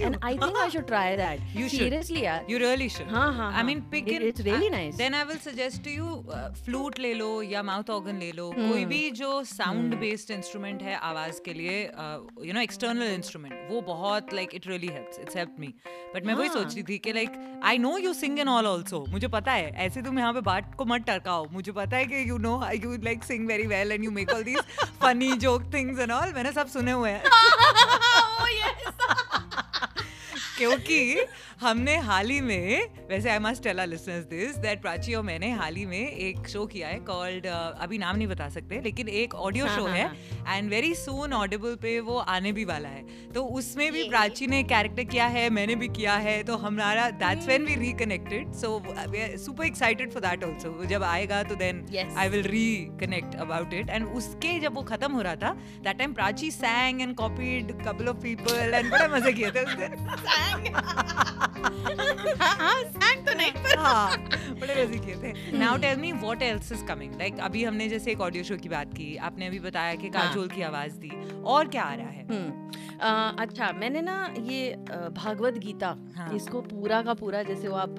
and 0.00 0.16
I 0.24 0.38
think 0.38 0.56
I 0.56 0.70
should 0.70 0.86
try 0.86 1.16
that 1.16 1.40
should. 1.40 1.68
Seriously 1.70 2.20
यार. 2.24 2.46
यू 2.50 2.58
रियली 2.58 2.88
शुड 2.88 3.08
हाँ 3.08 3.32
हाँ 3.34 3.64
mean, 3.64 3.82
pick 3.94 4.08
in- 4.08 4.22
it's 4.22 4.40
really 4.40 4.70
nice 4.70 4.94
then 4.96 5.14
I 5.14 5.24
will 5.24 5.38
suggest 5.38 5.84
to 5.84 5.90
you 5.90 6.06
flute 6.64 6.98
ले 6.98 7.12
लो 7.14 7.30
या 7.42 7.62
माउथ 7.62 7.90
ऑर्गन 7.90 8.18
ले 8.18 8.30
लो. 8.32 8.50
कोई 8.52 8.64
हम्म। 8.64 8.84
भी 8.84 9.10
जो 9.10 9.42
साउंड 9.44 9.94
बेस्ड 9.98 10.30
इंस्ट्रूमेंट 10.30 10.82
है 10.82 10.96
आवाज़ 11.10 11.40
के 11.44 11.52
लिए 11.54 11.82
यू 12.44 12.52
नो 12.52 12.60
एक्सटर्नल 12.60 13.12
इंस्ट्रूमेंट 13.14 13.54
वो 13.70 13.80
बहुत 13.82 14.32
like 14.34 14.54
it 14.54 14.66
really 14.66 14.88
helps 14.88 15.18
it's 15.18 15.36
help 15.36 15.56
me 15.60 15.74
but 16.14 16.26
मैं 16.26 16.34
वही 16.34 16.48
हाँ। 16.48 16.56
सोच 16.56 16.74
रही 16.74 16.82
थी 16.82 16.98
कि 16.98 17.12
like 17.12 17.60
I 17.64 17.78
know 17.78 17.96
you 18.02 18.12
sing 18.12 18.38
in 18.38 18.48
all 18.48 18.66
also 18.66 19.04
मुझे 19.08 19.28
पता 19.28 19.52
है 19.52 19.70
ऐसे 19.84 20.02
तुम 20.02 20.18
यहाँ 20.18 20.32
पे 20.32 20.40
बात 20.40 20.74
को 20.78 20.84
मत 20.84 21.04
टरकाओ 21.06 21.46
मुझे 21.52 21.72
पता 21.72 21.96
है 21.96 22.04
कि 22.04 22.28
you 22.30 22.38
know 22.38 22.58
I 22.64 22.80
you 22.84 22.96
like 23.04 23.24
sing 23.24 23.46
very 23.48 23.66
well 23.66 23.92
and 23.92 24.04
you 24.04 24.10
make 24.10 24.30
all 24.30 24.42
these 24.42 24.58
funny 25.02 25.32
joke 25.44 25.72
things 25.74 26.00
and 26.00 26.12
all 26.12 26.32
मैंने 26.34 26.52
सब 26.52 26.68
सुने 26.68 26.92
हुए 26.92 27.10
हैं। 27.10 27.22
क्योंकि 30.58 31.24
हमने 31.60 31.96
हाल 31.96 32.30
ही 32.30 32.40
में 32.40 32.88
वैसे 33.08 33.30
I 33.30 33.38
must 33.38 33.62
tell 33.62 33.80
listeners 33.80 34.24
this 34.24 34.56
that 34.56 34.80
Prachi 34.82 35.14
और 35.14 35.22
मैंने 35.22 35.50
हाल 35.50 35.76
ही 35.76 35.84
में 35.86 35.98
एक 35.98 36.48
शो 36.48 36.64
किया 36.66 36.88
है 36.88 36.98
कॉल्ड 37.00 37.46
अभी 37.46 37.98
नाम 37.98 38.16
नहीं 38.16 38.26
बता 38.28 38.48
सकते 38.48 38.80
लेकिन 38.80 39.08
एक 39.08 39.34
ऑडियो 39.34 39.66
हाँ, 39.66 39.76
शो 39.76 39.86
हाँ, 39.86 39.96
है 39.96 40.56
एंड 40.56 40.70
वेरी 40.70 40.94
सून 40.94 41.32
ऑडिबल 41.32 41.74
पे 41.74 41.98
वो 42.00 42.16
आने 42.18 42.52
भी 42.52 42.64
वाला 42.64 42.88
है। 42.88 43.30
तो 43.34 43.44
उसमें 43.52 43.92
भी 43.92 44.08
प्राची 44.08 44.46
ने 44.46 44.62
कैरेक्टर 44.62 45.04
किया 45.04 45.26
है 45.26 45.48
मैंने 45.50 45.74
भी 45.74 45.88
किया 45.88 46.14
है 46.16 46.42
तो 46.42 46.56
हमारा 46.56 47.08
that's 47.22 47.46
when 47.46 47.64
we 47.64 47.74
reconnected 47.74 48.52
so 48.52 48.82
super 49.44 49.64
excited 49.64 50.12
for 50.12 50.22
that 50.22 50.44
also 50.44 50.84
जब 50.84 51.02
आएगा 51.02 51.42
तो 51.42 51.54
then 51.54 51.84
I 52.16 52.28
will 52.28 52.42
reconnect 52.42 53.34
about 53.36 53.74
it 53.74 53.90
and 53.90 54.06
उसके 54.06 54.58
जब 54.60 54.74
वो 54.74 54.82
खत्म 54.82 55.12
हो 55.12 55.22
रहा 55.22 55.36
था 55.36 55.52
that 55.80 55.98
time 55.98 56.12
Prachi 56.12 56.50
sang 56.50 57.02
and 57.02 57.14
copied 57.16 57.72
couple 57.84 58.08
of 58.08 58.16
people 58.16 58.74
and 58.74 58.90
बड़े 58.90 59.08
मज़े 59.08 59.32
किए 59.32 59.50
थे 59.50 59.64
उस 59.64 59.74
दिन। 59.74 59.90
तो 63.26 63.34
नहीं 63.36 63.76
हाँ 63.76 64.16
बड़े 64.60 64.84
मज़े 64.84 64.98
किए 64.98 65.14
थे 65.22 65.58
now 65.58 65.76
tell 65.78 65.98
me 65.98 66.12
what 66.12 66.42
else 66.42 66.72
is 66.72 66.84
coming 66.84 67.14
like 67.18 67.38
अभी 67.40 67.64
हमने 67.64 67.88
जैसे 67.88 68.10
एक 68.12 68.20
ऑडियो 68.20 68.44
शो 68.44 68.56
की 68.56 68.68
बात 68.68 68.94
की 68.94 69.16
आपने 69.30 69.46
अभी 69.46 69.58
बताया 69.60 69.94
कि 69.94 70.08
हाँ। 70.08 70.26
काजोल 70.28 70.48
की 70.48 70.62
आवाज़ 70.62 70.92
दी 70.98 71.10
और 71.44 71.68
क्या 71.68 71.82
आ 71.82 71.94
रहा 71.94 72.08
है? 72.08 72.26
हम्म 73.02 73.42
अच्छा 73.42 73.70
मैंने 73.72 74.00
ना 74.00 74.14
ये 74.40 74.74
भागवत 75.12 75.58
गीता 75.58 75.88
हाँ. 76.16 76.30
इसको 76.34 76.60
पूरा 76.62 77.00
का 77.02 77.14
पूरा 77.14 77.42
जैसे 77.42 77.68
वो 77.68 77.76
आप 77.76 77.96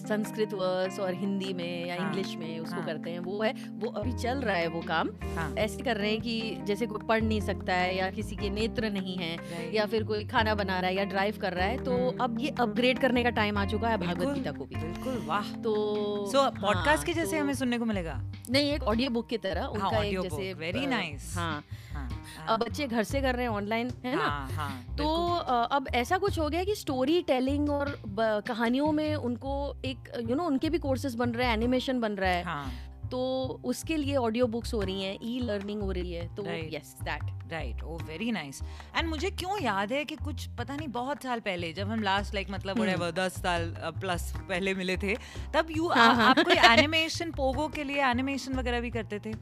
संस्कृत 0.00 0.54
वर्स 0.54 0.98
और 1.00 1.14
हिंदी 1.14 1.52
में 1.54 1.86
या 1.86 1.96
हाँ. 1.96 2.06
इंग्लिश 2.06 2.34
में 2.36 2.58
उसको 2.60 2.76
हाँ. 2.76 2.86
करते 2.86 3.10
हैं 3.10 3.18
वो 3.20 3.42
है 3.42 3.52
वो 3.74 3.90
अभी 3.92 4.12
चल 4.12 4.40
रहा 4.40 4.56
है 4.56 4.68
वो 4.68 4.80
काम 4.82 5.10
हाँ. 5.36 5.54
ऐसे 5.58 5.82
कर 5.82 5.96
रहे 5.96 6.10
हैं 6.10 6.20
कि 6.20 6.56
जैसे 6.64 6.86
कोई 6.86 7.06
पढ़ 7.08 7.22
नहीं 7.22 7.40
सकता 7.40 7.74
है 7.74 7.96
या 7.96 8.10
किसी 8.10 8.36
के 8.36 8.50
नेत्र 8.50 8.90
नहीं 8.90 9.16
है 9.16 9.72
या 9.74 9.86
फिर 9.86 10.04
कोई 10.04 10.24
खाना 10.24 10.54
बना 10.54 10.78
रहा 10.80 10.90
है 10.90 10.96
या 10.96 11.04
ड्राइव 11.04 11.38
कर 11.40 11.52
रहा 11.52 11.66
है 11.66 11.82
तो 11.84 11.92
हम्म। 11.92 12.24
अब 12.24 12.40
ये 12.40 12.54
अपग्रेड 12.60 12.98
करने 12.98 13.22
का 13.22 13.30
टाइम 13.32 13.58
आ 13.58 13.64
चुका 13.66 13.88
है 13.88 13.98
भागवत 13.98 14.34
गीता 14.34 14.52
को 14.52 14.64
भी 14.64 14.76
बिल्कुल 14.76 15.22
वाह 15.26 15.52
तो 15.62 15.74
सो 16.26 16.48
पॉडकास्ट 16.50 16.96
हाँ, 16.96 17.04
के 17.04 17.12
जैसे 17.12 17.36
तो, 17.36 17.42
हमें 17.42 17.54
सुनने 17.54 17.78
को 17.78 17.84
मिलेगा 17.84 18.20
नहीं 18.50 18.72
एक 18.72 18.82
ऑडियो 18.84 19.10
बुक 19.10 19.28
की 19.28 19.38
तरह 19.40 19.64
उनका 19.66 20.02
एक 20.02 20.20
जैसे 20.20 20.52
वेरी 20.54 20.86
नाइस 20.86 21.32
हाँ 21.36 21.64
अब 22.48 22.60
बच्चे 22.60 22.86
घर 22.86 23.02
से 23.04 23.20
कर 23.20 23.34
रहे 23.34 23.44
हैं 23.44 23.52
ऑनलाइन 23.52 23.90
है 24.04 24.14
ना? 24.16 24.22
हाँ, 24.22 24.48
हाँ, 24.50 24.94
तो 24.98 25.06
अब 25.76 25.88
ऐसा 25.94 26.18
कुछ 26.18 26.38
हो 26.38 26.48
गया 26.48 26.64
कि 26.64 26.74
स्टोरी 26.74 27.20
टेलिंग 27.22 27.70
और 27.70 27.96
कहानियों 28.46 28.92
में 28.92 29.14
उनको 29.14 29.56
एक 29.84 30.12
यू 30.30 30.36
नो 30.36 30.44
उनके 30.44 30.70
भी 30.70 30.78
कोर्सेज 30.78 31.14
बन 31.14 31.30
रहे 31.30 31.46
हैं 31.46 31.54
एनिमेशन 31.54 32.00
बन 32.00 32.12
रहा 32.12 32.30
है। 32.30 32.42
हाँ. 32.44 32.72
तो 33.10 33.18
उसके 33.64 33.96
लिए 33.96 34.14
ऑडियो 34.16 34.46
बुक्स 34.46 34.72
हो 34.74 34.80
रही 34.80 35.02
हैं 35.02 35.18
ई 35.22 35.38
लर्निंग 35.42 35.80
हो 35.82 35.90
रही 35.92 36.12
है 36.12 36.26
तो 36.36 36.44
yes 36.74 36.94
that 37.02 37.52
right 37.52 37.82
oh 37.82 37.96
very 38.06 38.30
nice 38.32 38.60
and 38.96 39.08
मुझे 39.08 39.30
क्यों 39.30 39.60
याद 39.62 39.92
है 39.92 40.04
कि 40.04 40.16
कुछ 40.16 40.46
पता 40.58 40.76
नहीं 40.76 40.88
बहुत 40.88 41.22
साल 41.22 41.40
पहले 41.40 41.72
जब 41.72 41.88
हम 41.88 42.02
लास्ट 42.02 42.34
लाइक 42.34 42.50
मतलब 42.50 42.78
व्हाटएवर 42.78 43.06
हम्म। 43.06 43.16
दस 43.16 43.40
साल 43.42 43.74
प्लस 44.00 44.32
पहले 44.48 44.74
मिले 44.74 44.96
थे 44.96 45.16
तब 45.54 45.66
यू. 45.76 45.88
आप 45.88 46.38
कोई 46.38 46.56
एनिमेशन 46.70 47.30
पोगो 47.30 47.68
के 47.68 47.84
लिए 47.84 48.02
एनिमेशन 48.04 48.54
वगैरह 48.54 48.80
भी 48.80 48.90
करते 48.90 49.18
थे? 49.18 49.32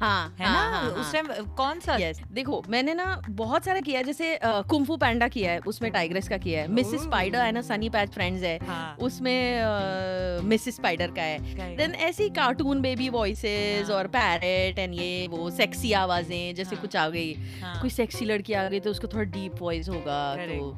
हाँ 0.00 0.36
है 0.38 0.46
हाँ, 0.46 0.70
ना 0.70 0.76
हाँ, 0.76 0.90
उस 0.90 1.12
टाइम. 1.12 1.26
कौन 1.56 1.80
सा 1.80 1.96
yes. 1.96 2.20
देखो 2.32 2.62
मैंने 2.68 2.94
ना 2.94 3.22
बहुत 3.30 3.64
सारा 3.64 3.80
किया 3.80 3.98
है 3.98 4.04
जैसे 4.04 4.38
कुंफू 4.44 4.96
पैंडा 4.96 5.28
किया 5.28 5.52
है 5.52 5.58
उसमें 5.58 5.92
टाइग्रेस 5.92 6.28
का 6.28 6.36
किया 6.36 6.60
है 6.60 6.68
मिसिस 6.68 7.02
स्पाइडर 7.02 7.38
है 7.38 7.52
ना 7.52 7.60
सनी 7.60 7.88
पैच 7.88 8.10
फ्रेंड्स 8.10 8.42
है 8.42 8.58
हाँ. 8.66 8.96
उसमें 9.00 10.42
मिसिस 10.44 10.76
स्पाइडर 10.76 11.10
का 11.10 11.22
है 11.22 11.76
देन 11.76 11.94
ऐसी 11.94 12.28
कार्टून 12.30 12.80
बेबी 12.80 13.08
वॉइसेस 13.08 13.90
और 13.90 14.06
पैरेट 14.06 14.78
एंड 14.78 14.94
ये 14.94 15.26
वो 15.30 15.50
सेक्सी 15.50 15.92
आवाज़ें 15.92 16.54
जैसे. 16.54 16.76
कुछ 16.76 16.96
आ 16.96 17.08
गई. 17.08 17.32
कोई 17.64 17.90
सेक्सी 17.90 18.24
लड़की 18.24 18.52
आ 18.52 18.68
गई 18.68 18.80
तो 18.80 18.90
उसको 18.90 19.08
थोड़ा 19.08 19.24
डीप 19.24 19.54
वॉइस 19.60 19.88
होगा 19.88 20.36
तो 20.36 20.76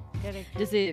जैसे 0.58 0.92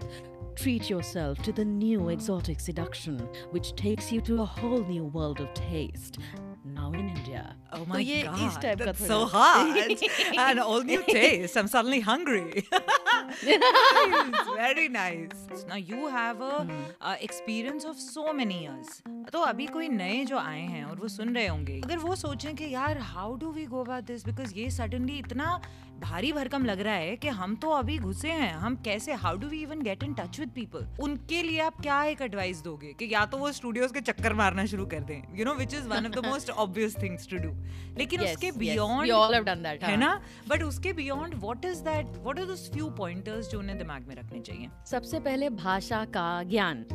Treat 0.55 0.89
yourself 0.89 1.39
to 1.43 1.51
the 1.51 1.65
new 1.65 2.07
exotic 2.09 2.61
seduction, 2.61 3.17
which 3.51 3.75
takes 3.75 4.09
you 4.09 4.21
to 4.21 4.41
a 4.41 4.45
whole 4.45 4.85
new 4.85 5.03
world 5.03 5.41
of 5.41 5.53
taste. 5.53 6.19
now 6.65 6.91
in 6.91 7.09
India. 7.09 7.55
Oh 7.71 7.85
my 7.85 8.03
so 8.03 8.23
god, 8.23 8.39
इस 8.47 8.57
type 8.61 8.77
that's 8.77 9.07
so 9.07 9.25
hot. 9.25 9.77
and 10.37 10.59
all 10.59 10.81
new 10.81 11.03
taste. 11.03 11.57
I'm 11.57 11.67
suddenly 11.67 11.99
hungry. 11.99 12.65
nice, 12.71 14.47
very 14.55 14.89
nice. 14.89 15.65
Now 15.67 15.75
you 15.75 16.07
have 16.07 16.41
a 16.41 16.65
mm. 16.65 16.71
uh, 17.01 17.15
experience 17.21 17.85
of 17.85 17.99
so 17.99 18.33
many 18.33 18.63
years. 18.63 19.01
तो 19.33 19.39
अभी 19.39 19.65
कोई 19.65 19.87
नए 19.89 20.23
जो 20.25 20.37
आए 20.37 20.61
हैं 20.61 20.83
और 20.85 20.97
वो 20.97 21.07
सुन 21.07 21.35
रहे 21.35 21.47
होंगे 21.47 21.79
अगर 21.83 21.97
वो 21.97 22.15
सोचें 22.15 22.55
कि 22.55 22.73
यार 22.73 22.97
how 22.97 23.35
do 23.35 23.51
we 23.51 23.65
go 23.65 23.83
about 23.83 24.03
this 24.03 24.25
because 24.25 24.53
ये 24.55 24.69
सडनली 24.69 25.17
इतना 25.17 25.59
भारी 25.99 26.31
भरकम 26.33 26.65
लग 26.65 26.79
रहा 26.81 26.93
है 26.93 27.15
कि 27.15 27.27
हम 27.27 27.55
तो 27.55 27.69
अभी 27.69 27.97
घुसे 27.97 28.31
हैं। 28.31 28.53
हम 28.53 28.75
कैसे 28.75 29.13
how 29.13 29.37
do 29.37 29.47
we 29.47 29.61
even 29.61 29.81
get 29.81 30.03
in 30.03 30.13
touch 30.13 30.39
with 30.39 30.49
people 30.49 30.87
उनके 30.99 31.41
लिए 31.43 31.59
आप 31.59 31.81
क्या 31.81 32.03
एक 32.03 32.21
एडवाइस 32.21 32.61
दोगे 32.61 32.93
कि 32.99 33.09
या 33.13 33.25
तो 33.25 33.37
वो 33.37 33.51
स्टूडियोज 33.51 33.91
के 33.91 34.01
चक्कर 34.01 34.33
मारना 34.33 34.65
शुरू 34.65 34.85
कर 34.85 34.99
दें? 34.99 35.21
You 35.35 35.45
know 35.45 35.53
which 35.53 35.73
is 35.73 35.87
one 35.87 36.05
of 36.05 36.19
the 36.19 36.25
most 36.25 36.49
obvious 36.49 36.95
things 37.01 37.27
to 37.27 37.37
do 37.37 37.49
लेकिन 37.97 38.21
yes, 38.21 38.29
उसके 38.29 38.51
बियॉन्ड 38.51 39.11
yes, 39.11 39.83
है 39.83 39.97
ना? 39.97 40.21
बट 40.47 40.63
उसके 40.63 40.93
beyond 40.93 41.35
what 41.35 41.65
is 41.65 41.81
that 41.83 42.05
what 42.17 42.39
are 42.39 42.45
those 42.45 42.69
few 42.73 42.89
pointers 42.89 43.49
जो 43.49 43.59
उन्हें 43.59 43.77
दिमाग 43.77 44.07
में 44.07 44.15
रखने 44.15 44.39
चाहिए? 44.39 44.69
सबसे 44.85 45.19
पहले 45.19 45.49
भाषा 45.49 46.05
का 46.05 46.43
ज्ञान। 46.43 46.85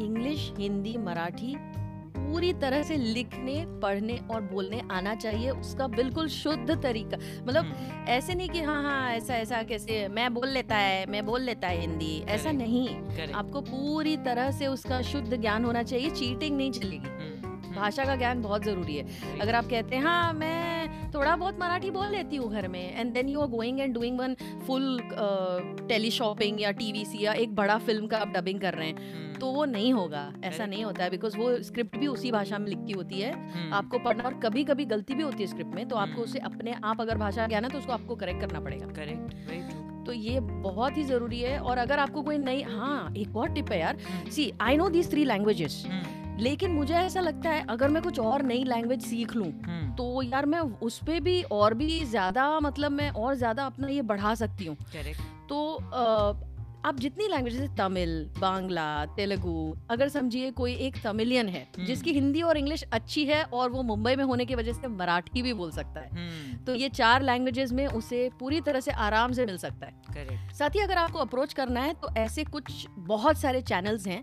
इंग्लिश. 0.00 0.52
हिंदी 0.58 0.96
मराठी 0.96 1.54
पूरी 2.16 2.52
तरह 2.52 2.82
से 2.82 2.96
लिखने 2.96 3.54
पढ़ने 3.82 4.18
और 4.30 4.40
बोलने 4.42 4.80
आना 4.90 5.14
चाहिए 5.14 5.50
उसका 5.50 5.86
बिल्कुल 5.86 6.28
शुद्ध 6.28 6.82
तरीका 6.82 7.16
मतलब 7.16 7.64
हम्म। 7.64 8.08
ऐसे 8.08 8.34
नहीं 8.34 8.48
कि 8.48 8.62
हाँ 8.62 8.82
हाँ 8.82 9.10
ऐसा 9.12 9.34
ऐसा 9.34 9.62
कैसे 9.62 10.06
मैं 10.08 10.32
बोल 10.34 10.48
लेता 10.48 10.76
है 10.76 11.04
मैं 11.06 11.24
बोल 11.26 11.42
लेता 11.42 11.68
है 11.68 11.80
हिंदी 11.80 12.24
ऐसा 12.28 12.52
नहीं 12.52 12.88
आपको 13.32 13.60
पूरी 13.60 14.16
तरह 14.16 14.50
से 14.50 14.66
उसका 14.66 15.02
शुद्ध 15.02 15.40
ज्ञान 15.40 15.64
होना 15.64 15.82
चाहिए 15.82 16.10
चीटिंग 16.10 16.56
नहीं 16.56 16.70
चलेगी। 16.72 17.21
भाषा 17.82 18.04
का 18.04 18.16
ज्ञान 18.16 18.42
बहुत 18.42 18.64
ज़रूरी 18.64 18.96
है। 18.96 19.38
अगर 19.40 19.54
आप 19.54 19.66
कहते 19.66 19.96
हैं 19.96 20.02
हाँ 20.04 20.32
मैं 20.34 21.10
थोड़ा 21.14 21.34
बहुत 21.36 21.58
मराठी 21.60 21.90
बोल 21.90 22.10
लेती 22.10 22.36
हूँ 22.36 22.50
घर 22.50 22.68
में 22.68 22.82
and 22.90 23.12
then 23.14 23.28
you 23.28 23.40
are 23.40 23.48
going 23.50 23.80
and 23.80 23.94
doing 23.94 24.18
one 24.18 24.34
full 24.66 24.98
teleshopping 26.12 26.60
या 26.60 26.70
टीवीसी 26.74 27.24
या 27.24 27.32
एक 27.42 27.54
बड़ा 27.54 27.78
फ़िल्म 27.80 28.06
का 28.06 28.18
आप 28.18 28.32
डबिंग 28.34 28.60
कर 28.60 28.74
रहे 28.74 28.88
हैं 28.88 29.30
तो 29.34 29.50
वो 29.52 29.64
नहीं 29.66 29.92
होगा। 29.92 30.22
ऐसा 30.44 30.66
नहीं 30.66 30.84
होता 30.84 31.04
है 31.04 31.10
बिकॉज़ 31.10 31.36
वो 31.38 31.50
स्क्रिप्ट 31.62 31.96
भी 31.98 32.06
उसी 32.06 32.30
भाषा 32.32 32.58
में 32.58 32.66
लिखी 32.68 32.92
होती 32.92 33.20
है। 33.20 33.32
हम्म। 33.32 33.72
आपको 33.74 33.98
पढ़ना 33.98 34.24
और 34.24 34.34
कभी 34.40 34.64
कभी 34.64 34.84
गलती 34.86 35.14
भी 35.14 35.22
होती 35.22 35.42
है 35.42 35.48
स्क्रिप्ट 35.48 35.74
में 35.74 35.86
तो 35.88 35.96
आपको 35.96 36.12
हम्म। 36.12 36.24
उसे 36.24 36.38
अपने 36.40 36.74
आप 36.84 37.00
अगर 37.00 37.18
भाषा 37.18 37.46
ज्ञान 37.46 37.64
है 37.64 37.70
तो 37.70 37.78
उसको 37.78 37.92
आपको 37.92 38.16
करेक्ट 38.16 38.40
करना 38.40 38.60
पड़ेगा। 38.60 38.86
करेक्ट 38.94 39.80
तो 40.06 40.12
ये 40.12 40.38
बहुत 40.40 40.96
ही 40.96 41.02
ज़रूरी 41.04 41.40
है 41.40 41.58
और 41.60 41.78
अगर 41.78 41.98
आपको 41.98 42.22
कोई 42.22 42.38
नई 42.38 42.62
हाँ 42.68 43.12
एक 43.16 43.36
और 43.36 43.52
टिप 43.54 43.70
है 43.72 43.78
यार। 43.80 43.98
See 44.30 44.50
I 44.60 44.76
know 44.76 44.88
these 44.90 45.10
three 45.10 45.24
languages 45.24 45.82
लेकिन 46.40 46.70
मुझे 46.70 46.94
ऐसा 46.94 47.20
लगता 47.20 47.50
है 47.50 47.64
अगर 47.68 47.88
मैं 47.88 48.02
कुछ 48.02 48.18
और 48.18 48.42
नई 48.42 48.64
लैंग्वेज 48.64 49.02
सीख 49.02 49.34
लूँ 49.36 49.46
हम्म। 49.46 49.92
तो 49.94 50.22
यार 50.22 50.46
मैं 50.46 50.60
उस 50.60 50.98
पर 50.98 51.20
भी 51.20 51.42
और 51.52 51.74
भी 51.74 52.04
ज़्यादा 52.04 52.48
मतलब 52.60 52.92
मैं 52.92 53.10
और 53.10 53.34
ज़्यादा 53.34 53.66
अपना 53.66 53.88
ये 53.88 54.02
बढ़ा 54.02 54.34
सकती 54.34 54.66
हूँ 54.66 54.76
तो 55.48 55.78
आप 56.84 56.98
जितनी 57.00 57.26
लैंग्वेज 57.28 57.54
जैसे 57.54 57.74
तमिल 57.78 58.12
बांग्ला 58.38 59.04
तेलुगु 59.16 59.52
अगर 59.90 60.08
समझिए 60.08 60.50
कोई 60.50 60.72
एक 60.86 60.96
तमिलियन 61.02 61.48
है 61.48 61.60
हम्म। 61.76 61.86
जिसकी 61.86 62.12
हिंदी 62.12 62.42
और 62.42 62.58
इंग्लिश 62.58 62.84
अच्छी 62.92 63.24
है 63.24 63.42
और 63.44 63.70
वो 63.70 63.82
मुंबई 63.82 64.14
में 64.16 64.24
होने 64.24 64.44
की 64.44 64.54
वजह 64.54 64.72
से 64.72 64.88
मराठी 64.88 65.42
भी 65.42 65.52
बोल 65.52 65.70
सकता 65.70 66.00
है 66.00 66.08
हम्म। 66.10 66.56
तो 66.64 66.74
ये 66.74 66.88
चार 66.90 67.22
लैंग्वेजेस 67.22 67.72
में 67.72 67.86
उसे 67.86 68.28
पूरी 68.40 68.60
तरह 68.60 68.80
से 68.80 68.92
आराम 69.06 69.32
से 69.32 69.46
मिल 69.46 69.56
सकता 69.58 69.86
है। 69.86 70.38
साथ 70.54 70.74
ही 70.74 70.80
अगर 70.80 70.98
आपको 70.98 71.18
अप्रोच 71.18 71.52
करना 71.52 71.80
है 71.80 71.94
तो 71.94 72.14
ऐसे 72.16 72.44
कुछ 72.44 72.86
बहुत 73.06 73.38
सारे 73.38 73.60
चैनल्स 73.62 74.06
हैं 74.06 74.22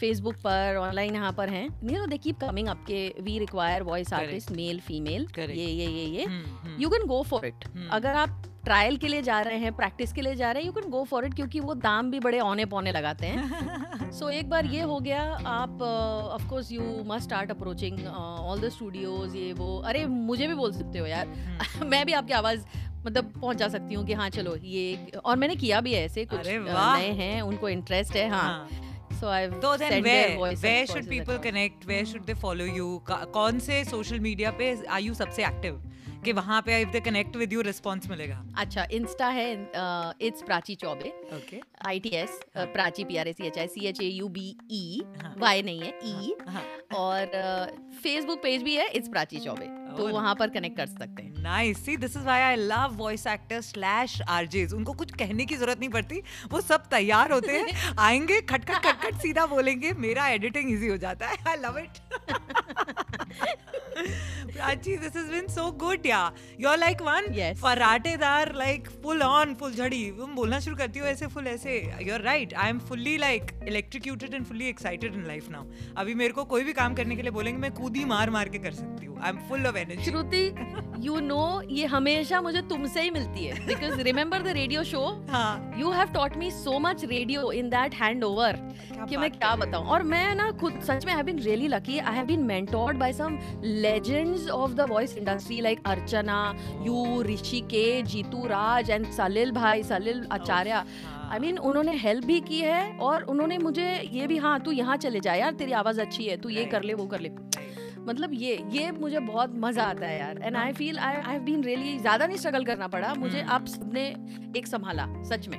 फेसबुक 0.00 0.34
हम्म। 0.34 0.42
पर 0.42 0.76
ऑनलाइन 0.78 1.14
यहाँ 1.14 1.32
पर 1.32 1.48
हैं। 1.48 1.66
You 1.84 1.98
know 1.98 2.06
they 2.06 2.18
keep 2.18 2.40
coming 2.40 2.68
आपके 2.68 3.06
we 3.20 3.38
require 3.38 3.82
voice 3.82 4.12
artist 4.14 4.52
male 4.52 4.80
female 4.80 5.26
ये 5.38 5.46
ये 5.46 5.86
ये 5.86 6.04
ये। 6.16 6.26
You 6.80 6.88
can 6.88 7.06
go 7.06 7.22
for 7.22 7.46
it 7.46 7.64
अगर 7.90 8.14
आप 8.16 8.42
ट्रायल 8.66 8.96
के 8.96 9.08
लिए 9.08 9.22
जा 9.22 9.40
रहे 9.40 9.58
हैं 9.58 9.72
प्रैक्टिस 9.72 10.12
के 10.12 10.22
लिए 10.22 10.34
जा 10.36 10.50
रहे 10.52 10.62
हैं 10.62 10.66
you 10.66 10.72
can 10.72 10.90
go 10.90 11.02
for 11.04 11.24
it 11.24 11.34
क्योंकि 11.34 11.60
वो 11.60 11.74
दाम 11.76 12.10
भी 12.10 12.20
बड़े 12.20 12.38
औने 12.40 12.64
पौने 12.66 12.92
लगाते 12.92 13.26
हैं 13.26 14.10
सो 14.10 14.24
so, 14.24 14.32
एक 14.32 14.48
बार 14.50 14.66
ये 14.66 14.80
हो 14.82 14.98
गया 15.00 15.20
आप 15.48 15.82
of 15.82 16.48
course 16.48 16.72
you 16.72 16.82
must 17.06 17.24
start 17.24 17.50
approaching 17.50 18.06
all 18.06 18.60
the 18.60 18.68
studios 18.68 19.36
ये 19.36 19.52
वो 19.52 19.78
अरे 19.86 20.04
मुझे 20.06 20.46
भी 20.46 20.54
बोल 20.54 20.72
सकते 20.72 20.98
हो 20.98 21.06
यार 21.06 21.26
हम्म। 21.26 21.88
मैं 21.90 22.04
भी 22.06 22.12
आपकी 22.12 22.32
आवाज़ 22.32 22.64
मतलब 23.06 23.32
पहुँचा 23.40 23.68
सकती 23.68 23.94
हूँ 23.94 24.04
कि 24.06 24.12
हाँ 24.12 24.28
चलो 24.30 24.56
ये 24.64 25.12
और 25.24 25.36
मैंने 25.36 25.56
किया 25.56 25.80
भी 25.80 25.94
है 25.94 26.04
ऐसे 26.04 26.24
कुछ 26.24 26.48
नए 26.48 27.12
हैं 27.20 27.40
उनको 27.42 27.68
इंटरेस्ट 27.68 28.16
है 28.16 28.28
हाँ, 28.28 28.42
हाँ। 28.42 28.84
So 29.16 29.28
I've 29.28 29.52
so 29.56 29.68
then 29.78 30.02
where 30.02 30.56
where 30.62 30.86
should 30.86 31.06
people 31.08 31.38
connect? 31.38 31.86
Where 31.86 32.04
should 32.04 32.26
they 32.26 32.34
follow 32.36 32.66
you? 32.70 32.88
कौन 33.32 33.58
से 33.58 33.84
social 33.86 34.20
media 34.20 34.52
पे 34.58 34.74
are 34.88 35.00
you 35.00 35.14
सबसे 35.14 35.44
active? 35.44 35.78
कि 36.24 36.32
वहाँ 36.32 36.60
पे 36.62 36.80
if 36.82 36.90
they 36.90 37.00
connect 37.00 37.36
with 37.36 37.52
you 37.52 37.60
response 37.62 38.08
मिलेगा। 38.10 38.42
अच्छा 38.58 38.86
इंस्टा 38.92 39.28
है 39.28 39.50
it's 40.22 40.42
Prachi 40.42 40.74
Chaubey. 40.74 41.08
Okay 41.34 41.60
I 41.88 42.00
T 42.00 42.08
S 42.16 42.40
Prachi 42.56 43.04
P 43.04 43.16
R 43.16 43.28
A 43.28 43.32
C 43.32 43.46
H 43.46 43.58
I 43.58 43.66
C 43.68 43.86
H 43.86 44.00
A 44.00 44.04
U 44.04 44.28
B 44.28 44.48
E 44.72 45.02
Y 45.38 45.62
नहीं 45.62 45.80
है 45.80 45.88
ई 46.04 46.34
हाँ, 46.40 46.54
हाँ. 46.54 46.64
और 46.98 47.26
फेसबुक 48.02 48.42
पेज 48.42 48.62
भी 48.62 48.74
है 48.76 48.88
इट्स 48.88 49.08
प्राची 49.08 49.40
चौबे। 49.40 49.74
तो 49.96 50.08
वहाँ 50.08 50.34
पर 50.34 50.50
कनेक्ट 50.50 50.76
कर 50.76 50.86
सकते 50.86 51.22
हैं। 51.22 51.42
Nice 51.42 51.84
see 51.84 51.96
this 51.96 52.16
is 52.16 52.24
why 52.24 52.40
I 52.42 52.56
love 52.56 52.94
voice 52.96 53.26
actor 53.26 53.60
slash 53.60 54.20
RJs 54.30 54.72
उनको 54.72 54.92
कुछ 54.94 55.12
कहने 55.18 55.44
की 55.46 55.56
ज़रूरत 55.56 55.78
नहीं 55.80 55.88
पड़ती। 55.90 56.22
वो 56.52 56.60
सब 56.60 56.86
तैयार 56.90 57.32
होते 57.32 57.52
हैं। 57.52 57.94
आएँगे 57.98 58.40
खटखट 58.42 58.82
खटखट 58.86 59.20
सीधा 59.22 59.46
बोलेंगे 59.46 59.92
मेरा 59.98 60.28
एडिटिंग 60.28 60.72
इजी 60.72 60.88
हो 60.88 60.96
जाता 60.96 61.28
है। 61.28 61.36
I 61.48 61.56
love 61.56 61.78
it 61.78 62.65
Prachi, 64.56 64.92
this 65.00 65.14
has 65.14 65.28
been 65.28 65.48
so 65.48 65.70
good, 65.72 66.04
yeah. 66.04 66.30
You're 66.58 66.76
like 66.78 67.02
one 67.04 67.26
yes. 67.32 67.58
फराटेदार 67.60 68.54
like 68.56 68.90
full 69.02 69.22
on 69.22 69.54
full 69.62 69.74
झड़ी 69.76 70.00
तुम 70.18 70.34
बोलना 70.34 70.60
शुरू 70.60 70.76
करती 70.76 71.00
हो 71.00 71.06
ऐसे 71.06 71.26
full 71.34 71.46
ऐसे. 71.48 71.74
You're 72.06 72.22
right. 72.26 72.54
I 72.64 72.68
am 72.74 72.80
fully 72.90 73.16
like 73.18 73.54
electrocuted 73.66 74.34
and 74.38 74.46
fully 74.50 74.68
excited 74.68 75.14
in 75.14 75.26
life 75.30 75.48
now. 75.54 75.64
अभी 75.96 76.14
मेरे 76.14 76.32
को 76.32 76.44
कोई 76.44 76.64
भी 76.64 76.72
काम 76.72 76.94
करने 76.94 77.16
के 77.16 77.22
लिए 77.22 77.30
बोलेंगे 77.38 77.60
मैं 77.60 77.70
कूदी 77.80 78.04
मार 78.12 78.30
मार 78.30 78.48
के 78.48 78.58
कर 78.58 78.72
सकती 78.80 79.06
हूँ. 79.06 79.18
I 79.22 79.30
am 79.30 79.38
full 79.48 79.66
of 79.66 79.76
energy 79.76 80.10
Shruti 80.10 80.44
you 81.06 81.20
know 81.20 81.62
ये 81.70 81.86
हमेशा 81.94 82.40
मुझे 82.40 82.62
तुमसे 82.70 83.02
ही 83.02 83.10
मिलती 83.10 83.44
है. 83.44 83.66
Because 83.66 84.00
remember 84.10 84.42
the 84.42 84.56
radio 84.60 84.84
show 84.84 85.02
you 85.78 85.90
have 85.90 86.12
taught 86.14 86.36
me 86.36 86.50
so 86.50 86.78
much 86.78 87.04
radio 87.04 87.50
in 87.52 87.68
that 87.70 87.94
hand 88.02 88.24
over 88.24 88.60
कि 89.04 89.16
मैं 89.16 89.30
क्या 89.30 89.54
बताऊँ? 89.56 89.86
और 89.86 90.02
मैं 90.02 90.34
ना 90.34 90.50
खुद 90.60 90.80
सच 90.84 91.06
में 91.06 91.12
I 91.14 91.22
been 91.22 91.38
really 91.38 91.68
lucky 91.68 91.98
I 91.98 92.16
have 92.16 92.26
been 92.26 92.42
mentored 92.44 92.98
by 92.98 93.12
some 93.12 93.38
legends 93.64 94.48
of 94.50 94.72
the 94.72 94.88
voice 94.90 95.16
industry 95.18 95.60
like 95.60 95.86
Archana 95.86 96.38
you 96.82 97.22
Rishi 97.22 97.60
K 97.70 98.02
Jeetu 98.04 98.46
Raj 98.46 98.90
and 98.90 99.10
Salil 99.12 99.52
भाई 99.52 99.82
सलिल 99.82 100.26
आचार्य 100.32 100.84
आई 101.30 101.38
मीन 101.38 101.58
उन्होंने 101.58 101.96
हेल्प 101.98 102.24
भी 102.24 102.40
की 102.40 102.60
है 102.60 102.96
और 102.98 103.22
उन्होंने 103.24 103.58
मुझे 103.58 103.88
ये 104.12 104.26
भी 104.26 104.36
हाँ 104.38 104.58
तू 104.60 104.70
यहाँ 104.72 104.96
चले 104.96 105.20
जा 105.20 105.34
यार 105.34 105.54
तेरी 105.54 105.72
आवाज़ 105.74 106.00
अच्छी 106.00 106.24
है 106.24 106.36
तू 106.36 106.48
ये 106.48 106.64
कर 106.64 106.82
ले 106.82 106.94
वो 106.94 107.06
कर 107.06 107.20
ले। 107.20 107.30
मतलब 108.08 108.30
ये 108.32 108.58
ये 108.70 108.90
मुझे 108.90 109.18
बहुत 109.20 109.52
मज़ा 109.58 109.82
आता 109.84 110.06
है 110.06 110.18
यार। 110.18 110.38
And 110.42 110.56
I 110.56 110.72
feel 110.72 110.98
I 110.98 111.16
I 111.22 111.38
been 111.40 111.64
really 111.64 111.98
ज़्यादा 111.98 112.26
नहीं 112.26 112.36
स्ट्रगल 112.36 112.64
करना 112.64 112.88
पड़ा 112.88 113.12
मुझे 113.14 113.40
हम्म। 113.40 113.52
आप 113.52 113.66
सबने 113.66 114.04
एक 114.58 114.66
संभाला 114.66 115.06
सच 115.30 115.48
में। 115.48 115.58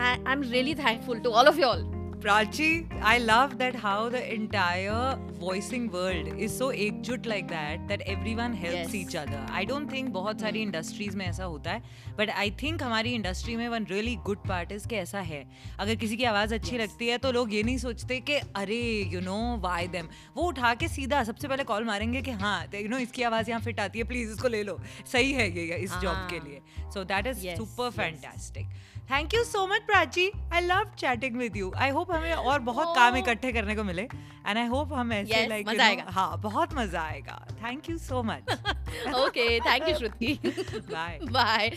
I 0.00 0.32
am 0.32 0.42
really 0.42 0.74
thankful 0.74 1.18
to 1.20 1.30
all 1.30 1.48
of 1.48 1.60
you 1.60 1.66
all 1.66 1.82
Prachi, 2.22 2.84
I 3.00 3.18
love 3.18 3.58
that 3.58 3.76
how 3.76 4.08
the 4.08 4.20
entire 4.34 5.16
voicing 5.40 5.84
world 5.88 6.26
is 6.36 6.56
so 6.60 6.70
एकजुट 6.72 7.26
like 7.26 7.46
that 7.48 7.84
that 7.90 8.00
everyone 8.14 8.54
helps 8.62 8.92
yes. 8.92 8.94
each 9.00 9.14
other. 9.20 9.42
I 9.58 9.62
don't 9.64 9.88
think 9.92 10.10
बहुत 10.12 10.40
सारी 10.40 10.62
industries 10.62 11.16
में 11.16 11.24
ऐसा 11.26 11.44
होता 11.44 11.72
है 11.72 12.16
but 12.18 12.30
I 12.30 12.50
think 12.62 12.82
हमारी 12.82 13.12
industry 13.14 13.56
में 13.56 13.68
one 13.68 13.86
really 13.90 14.16
good 14.26 14.46
part 14.48 14.72
is 14.72 14.88
कि 14.88 14.96
ऐसा 14.96 15.20
है। 15.20 15.44
अगर 15.78 15.94
किसी 15.94 16.16
की 16.16 16.24
आवाज़ 16.24 16.54
अच्छी 16.54 16.70
yes. 16.70 16.80
लगती 16.80 17.08
है 17.08 17.18
तो 17.18 17.32
लोग 17.32 17.54
ये 17.54 17.62
नहीं 17.62 17.78
सोचते 17.78 18.20
कि 18.20 18.34
अरे 18.34 18.80
यू 19.12 19.20
नो 19.20 19.38
वाई 19.60 19.86
देम 19.88 20.08
वो 20.36 20.48
उठा 20.48 20.74
के 20.74 20.88
सीधा 20.88 21.22
सबसे 21.24 21.48
पहले 21.48 21.64
कॉल 21.64 21.84
मारेंगे 21.84 22.22
कि 22.22 22.30
हाँ 22.42 22.60
यू 22.74 22.88
नो 22.88 22.98
इसकी 22.98 23.22
आवाज़ 23.30 23.50
यहाँ 23.50 23.60
फिट 23.60 23.80
आती 23.80 23.98
है 23.98 24.04
प्लीज़ 24.08 24.32
इसको 24.32 24.48
ले 24.48 24.62
लो। 24.62 24.78
सही 25.12 25.32
है 25.32 25.50
ये 25.58 25.76
इस 25.76 25.94
जॉब 26.02 26.28
के 26.30 26.44
लिए। 26.48 26.90
So 26.90 27.04
that 27.04 27.26
is 27.26 27.48
super 27.56 27.90
fantastic 28.02 28.66
thank 29.10 29.34
you 29.34 29.42
so 29.44 29.66
much 29.66 29.82
Prachi 29.86 30.30
I 30.52 30.60
love 30.60 30.90
chatting 30.98 31.36
with 31.36 31.56
you 31.56 31.72
I 31.76 31.90
hope 31.90 32.10
हमें 32.12 32.32
और 32.32 32.58
बहुत 32.60 32.86
oh. 32.88 32.94
काम 32.94 33.16
इकट्ठे 33.16 33.52
करने 33.52 33.74
को 33.76 33.84
मिले. 33.84 34.02
एंड 34.02 34.58
आई 34.58 34.66
होप 34.66 34.92
हम 34.92 35.12
ऐसे 35.12 35.46
लाइक 35.46 35.68
मज़ा 35.68 35.84
आएगा. 35.84 36.04
हाँ 36.08 36.40
बहुत 36.40 36.74
मज़ा 36.74 37.02
आएगा. 37.02 37.40
Thank 37.62 37.90
you 37.90 37.96
so 37.98 38.22
much 38.22 38.52
okay 39.16 39.48
thank 39.60 39.88
you 39.88 39.94
Shruti 39.94 40.38
bye 40.44 41.18
bye 41.30 41.70